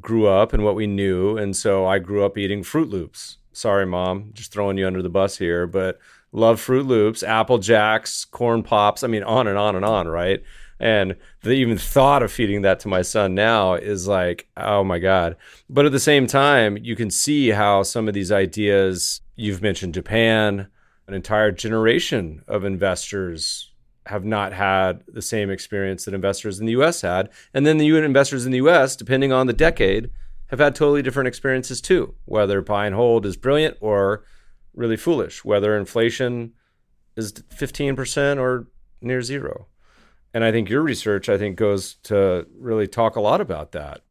[0.00, 1.36] grew up and what we knew.
[1.36, 3.38] And so I grew up eating Froot Loops.
[3.52, 5.98] Sorry, mom, just throwing you under the bus here, but
[6.32, 9.02] love Froot Loops, Apple Jacks, corn pops.
[9.02, 10.42] I mean, on and on and on, right?
[10.78, 14.98] And the even thought of feeding that to my son now is like, oh my
[14.98, 15.36] God.
[15.70, 19.94] But at the same time, you can see how some of these ideas, you've mentioned
[19.94, 20.68] Japan,
[21.06, 23.70] an entire generation of investors
[24.06, 27.28] have not had the same experience that investors in the US had.
[27.52, 30.10] And then the investors in the US, depending on the decade,
[30.48, 34.24] have had totally different experiences too, whether buy and hold is brilliant or
[34.74, 36.52] really foolish, whether inflation
[37.16, 38.68] is 15% or
[39.00, 39.66] near zero.
[40.32, 44.02] And I think your research, I think, goes to really talk a lot about that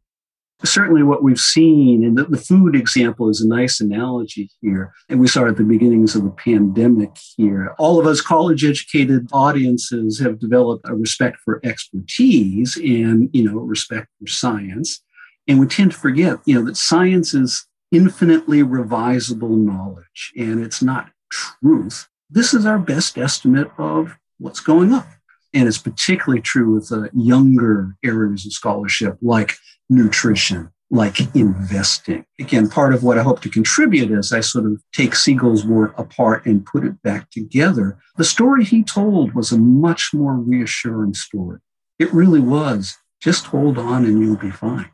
[0.64, 4.94] certainly what we've seen, and the, the, food example is a nice analogy here.
[5.10, 7.76] And we saw at the beginnings of the pandemic here.
[7.78, 13.60] All of us college educated audiences have developed a respect for expertise and, you know,
[13.60, 15.02] respect for science.
[15.48, 20.82] And we tend to forget, you know, that science is infinitely revisable knowledge and it's
[20.82, 22.08] not truth.
[22.30, 25.06] This is our best estimate of what's going on.
[25.54, 29.56] And it's particularly true with the younger areas of scholarship like
[29.90, 32.26] nutrition, like investing.
[32.40, 35.98] Again, part of what I hope to contribute is I sort of take Siegel's work
[35.98, 37.98] apart and put it back together.
[38.18, 41.60] The story he told was a much more reassuring story.
[42.00, 42.98] It really was.
[43.22, 44.92] Just hold on and you'll be fine.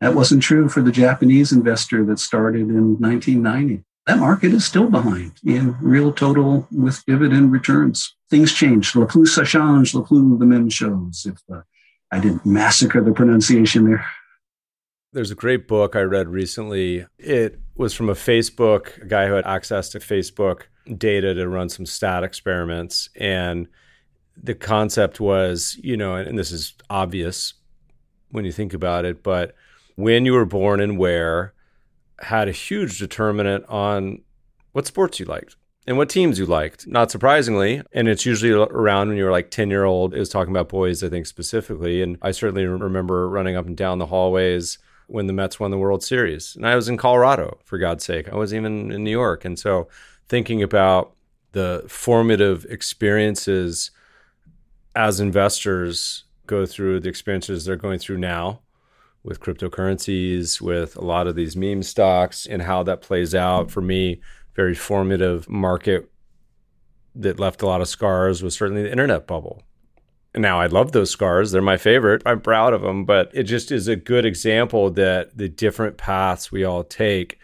[0.00, 3.82] That wasn't true for the Japanese investor that started in 1990.
[4.06, 8.14] That market is still behind in real total with dividend returns.
[8.30, 8.94] Things change.
[8.94, 11.26] Le plus ça change, le plus the même shows.
[11.26, 11.62] If uh,
[12.12, 14.06] I didn't massacre the pronunciation there.
[15.12, 17.06] There's a great book I read recently.
[17.18, 20.62] It was from a Facebook, a guy who had access to Facebook
[20.96, 23.08] data to run some stat experiments.
[23.16, 23.68] And
[24.36, 27.54] the concept was, you know, and this is obvious
[28.30, 29.54] when you think about it, but
[29.94, 31.54] when you were born and where
[32.20, 34.22] had a huge determinant on
[34.72, 35.56] what sports you liked
[35.86, 36.86] and what teams you liked.
[36.86, 40.14] Not surprisingly, and it's usually around when you were like 10 year old.
[40.14, 42.02] It was talking about boys, I think specifically.
[42.02, 45.78] And I certainly remember running up and down the hallways when the Mets won the
[45.78, 46.56] World Series.
[46.56, 48.28] And I was in Colorado, for God's sake.
[48.28, 49.44] I wasn't even in New York.
[49.44, 49.88] And so
[50.28, 51.12] thinking about
[51.52, 53.92] the formative experiences
[54.96, 58.60] as investors go through the experiences they're going through now
[59.22, 63.80] with cryptocurrencies, with a lot of these meme stocks, and how that plays out for
[63.80, 64.20] me,
[64.56, 66.10] very formative market
[67.14, 69.62] that left a lot of scars was certainly the internet bubble
[70.36, 71.50] now I love those scars.
[71.50, 72.22] They're my favorite.
[72.26, 76.52] I'm proud of them, but it just is a good example that the different paths
[76.52, 77.38] we all take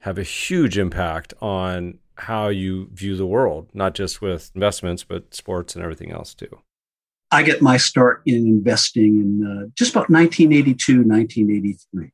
[0.00, 5.34] have a huge impact on how you view the world, not just with investments, but
[5.34, 6.60] sports and everything else too.
[7.30, 12.12] I get my start in investing in uh, just about 1982, 1983,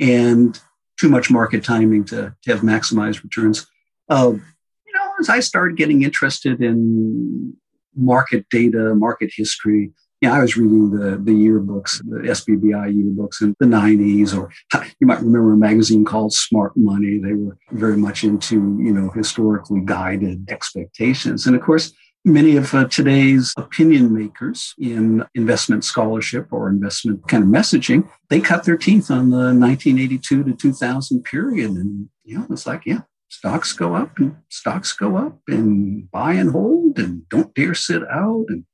[0.00, 0.60] and
[0.98, 3.66] too much market timing to, to have maximized returns.
[4.08, 7.54] Uh, you know, as I started getting interested in
[7.94, 9.92] market data, market history.
[10.20, 14.50] Yeah, I was reading the the yearbooks, the SBBI yearbooks in the 90s, or
[14.98, 17.18] you might remember a magazine called Smart Money.
[17.18, 21.46] They were very much into, you know, historically guided expectations.
[21.46, 21.92] And of course,
[22.28, 28.40] many of uh, today's opinion makers in investment scholarship or investment kind of messaging, they
[28.40, 31.70] cut their teeth on the 1982 to 2000 period.
[31.70, 36.34] And, you know, it's like, yeah, stocks go up and stocks go up and buy
[36.34, 38.46] and hold and don't dare sit out.
[38.48, 38.64] And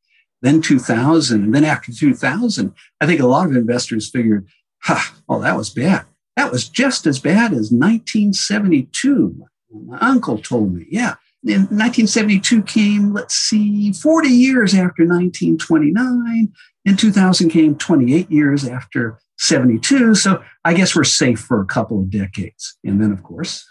[0.44, 4.46] then 2000 and then after 2000 i think a lot of investors figured
[4.82, 6.04] ha oh that was bad.
[6.36, 9.46] That was just as bad as 1972
[9.86, 11.14] my uncle told me yeah
[11.46, 16.52] in 1972 came let's see 40 years after 1929
[16.86, 22.00] and 2000 came 28 years after 72 so i guess we're safe for a couple
[22.00, 23.66] of decades and then of course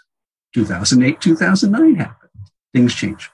[0.54, 2.30] 2008, 2009 happened.
[2.72, 3.30] Things change.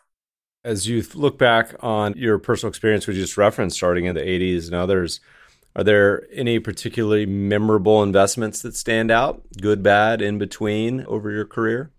[0.64, 4.22] As you look back on your personal experience, which you just referenced, starting in the
[4.22, 5.20] 80s and others,
[5.76, 11.44] are there any particularly memorable investments that stand out, good, bad, in between over your
[11.44, 11.92] career?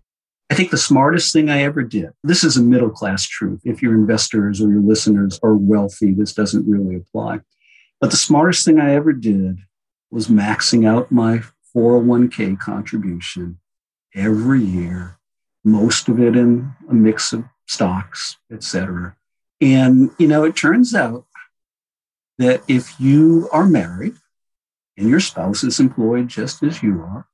[0.52, 3.62] I think the smartest thing I ever did, this is a middle class truth.
[3.64, 7.40] If your investors or your listeners are wealthy, this doesn't really apply.
[8.02, 9.60] But the smartest thing I ever did
[10.10, 11.40] was maxing out my
[11.74, 13.60] 401k contribution
[14.14, 15.16] every year,
[15.64, 19.16] most of it in a mix of stocks, et cetera.
[19.62, 21.24] And, you know, it turns out
[22.36, 24.16] that if you are married
[24.98, 27.26] and your spouse is employed just as you are,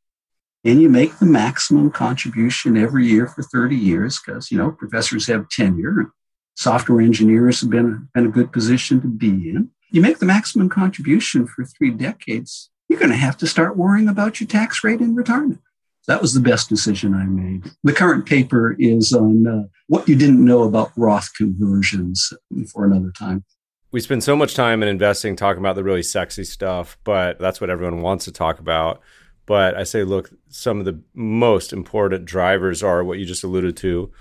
[0.65, 5.27] and you make the maximum contribution every year for 30 years, because, you know, professors
[5.27, 6.13] have tenure,
[6.57, 9.71] software engineers have been, been a good position to be in.
[9.91, 14.09] You make the maximum contribution for three decades, you're going to have to start worrying
[14.09, 15.61] about your tax rate in retirement.
[16.07, 17.71] That was the best decision I made.
[17.85, 22.33] The current paper is on uh, what you didn't know about Roth conversions
[22.73, 23.45] for another time.
[23.91, 27.61] We spend so much time in investing talking about the really sexy stuff, but that's
[27.61, 29.01] what everyone wants to talk about.
[29.49, 33.79] But I say, look, some of the most important drivers are what you just alluded
[33.79, 34.13] to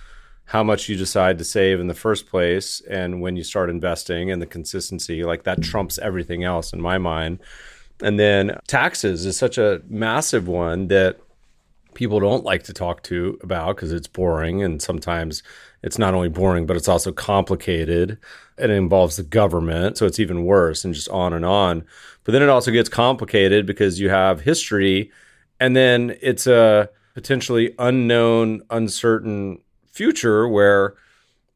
[0.45, 4.31] how much you decide to save in the first place and when you start investing
[4.31, 7.39] and the consistency like that trumps everything else in my mind.
[8.01, 11.19] And then taxes is such a massive one that
[11.93, 15.43] people don't like to talk to about because it's boring and sometimes
[15.83, 18.17] it's not only boring but it's also complicated
[18.57, 21.85] and it involves the government so it's even worse and just on and on.
[22.23, 25.11] But then it also gets complicated because you have history
[25.59, 30.95] and then it's a potentially unknown uncertain future where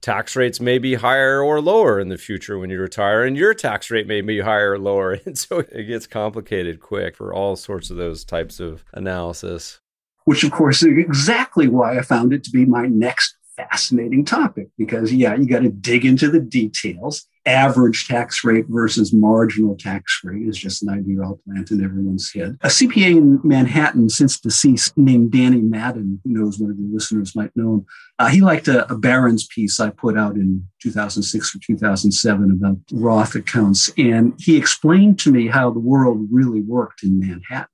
[0.01, 3.53] tax rates may be higher or lower in the future when you retire and your
[3.53, 5.19] tax rate may be higher or lower.
[5.25, 9.79] And so it gets complicated quick for all sorts of those types of analysis.
[10.25, 13.35] Which of course is exactly why I found it to be my next
[13.69, 14.67] fascinating topic.
[14.77, 17.25] Because, yeah, you got to dig into the details.
[17.45, 22.31] Average tax rate versus marginal tax rate is just an idea I'll plant in everyone's
[22.31, 22.57] head.
[22.61, 27.35] A CPA in Manhattan, since deceased, named Danny Madden, who knows one of your listeners
[27.35, 27.85] might know him,
[28.19, 32.77] uh, he liked a, a Barron's piece I put out in 2006 or 2007 about
[32.91, 33.91] Roth accounts.
[33.97, 37.67] And he explained to me how the world really worked in Manhattan.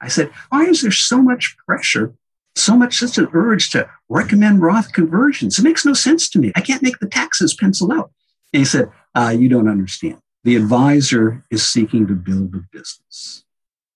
[0.00, 2.14] I said, why is there so much pressure,
[2.56, 5.58] so much such an urge to recommend Roth conversions?
[5.58, 6.52] It makes no sense to me.
[6.54, 8.10] I can't make the taxes pencil out.
[8.52, 10.18] And he said, uh, you don't understand.
[10.44, 13.44] The advisor is seeking to build a business.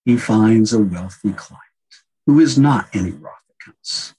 [0.05, 1.62] he finds a wealthy client
[2.26, 4.14] who is not any Roth accounts.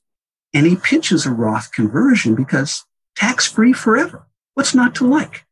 [0.54, 2.86] And he pitches a Roth conversion because
[3.16, 4.28] tax free forever.
[4.54, 5.46] What's not to like?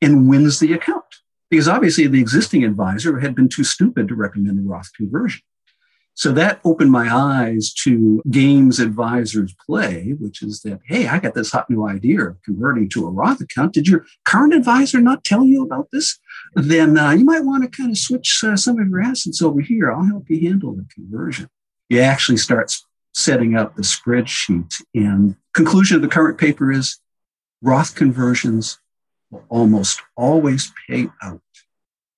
[0.00, 1.04] And wins the account
[1.50, 5.42] because obviously the existing advisor had been too stupid to recommend a Roth conversion.
[6.16, 11.34] So that opened my eyes to games advisors play, which is that, hey, I got
[11.34, 13.72] this hot new idea of converting to a Roth account.
[13.72, 16.18] Did your current advisor not tell you about this?
[16.54, 19.60] Then uh, you might want to kind of switch uh, some of your assets over
[19.60, 19.92] here.
[19.92, 21.48] I'll help you handle the conversion.
[21.88, 22.76] You actually start
[23.12, 24.72] setting up the spreadsheet.
[24.94, 27.00] And conclusion of the current paper is
[27.60, 28.78] Roth conversions
[29.30, 31.40] will almost always pay out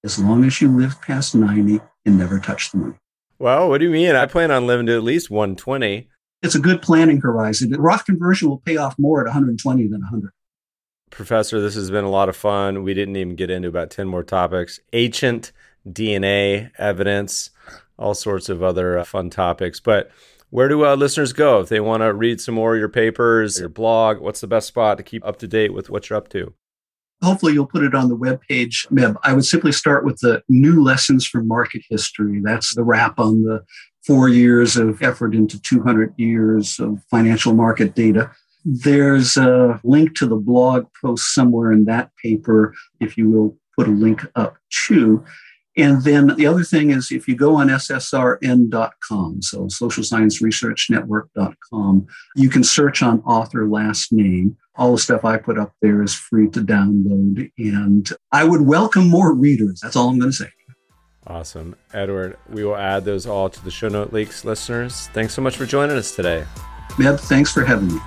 [0.05, 2.95] as long as you live past 90 and never touch the money.
[3.39, 4.17] Well, what do you mean?
[4.17, 6.09] I plan on living to at least 120.
[6.43, 7.71] It's a good planning horizon.
[7.71, 10.31] The Roth conversion will pay off more at 120 than 100.
[11.11, 12.83] Professor, this has been a lot of fun.
[12.83, 15.53] We didn't even get into about 10 more topics ancient
[15.89, 17.51] DNA evidence,
[17.99, 19.81] all sorts of other uh, fun topics.
[19.81, 20.11] But
[20.51, 23.59] where do uh, listeners go if they want to read some more of your papers,
[23.59, 24.19] your blog?
[24.19, 26.55] What's the best spot to keep up to date with what you're up to?
[27.23, 29.17] Hopefully, you'll put it on the webpage, Meb.
[29.25, 32.41] I would simply start with the new lessons from market history.
[32.43, 33.65] That's the wrap on the
[34.07, 38.31] four years of effort into 200 years of financial market data.
[38.65, 43.89] There's a link to the blog post somewhere in that paper, if you will put
[43.89, 45.25] a link up too.
[45.77, 50.89] And then the other thing is if you go on ssrn.com, so social science research
[50.89, 54.57] network.com, you can search on author last name.
[54.79, 57.51] All the stuff I put up there is free to download.
[57.59, 59.81] And I would welcome more readers.
[59.83, 60.51] That's all I'm going to say.
[61.27, 61.75] Awesome.
[61.93, 65.09] Edward, we will add those all to the show note leaks, listeners.
[65.09, 66.45] Thanks so much for joining us today.
[66.91, 68.01] Meb, thanks for having me.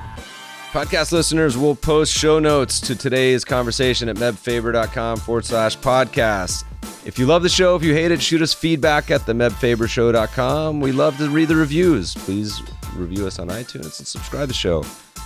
[0.72, 6.64] Podcast listeners will post show notes to today's conversation at mebfaber.com forward slash podcast.
[7.06, 10.80] If you love the show, if you hate it, shoot us feedback at the mebfabershow.com.
[10.80, 12.14] We love to read the reviews.
[12.14, 12.62] Please
[12.96, 14.84] review us on iTunes and subscribe to the show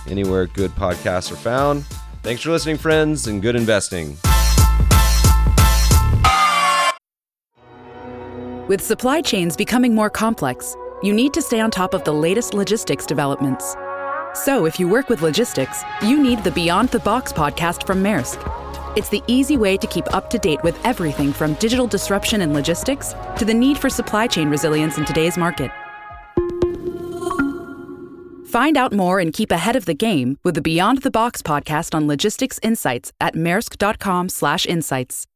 [0.08, 1.84] anywhere good podcasts are found.
[2.22, 4.16] Thanks for listening, friends, and good investing.
[8.66, 12.54] With supply chains becoming more complex, you need to stay on top of the latest
[12.54, 13.76] logistics developments.
[14.34, 18.40] So, if you work with logistics, you need the Beyond the Box podcast from Maersk.
[18.96, 22.54] It's the easy way to keep up to date with everything from digital disruption in
[22.54, 25.70] logistics to the need for supply chain resilience in today's market.
[28.54, 31.92] Find out more and keep ahead of the game with the Beyond the Box podcast
[31.92, 35.26] on logistics insights at maersk.com/insights.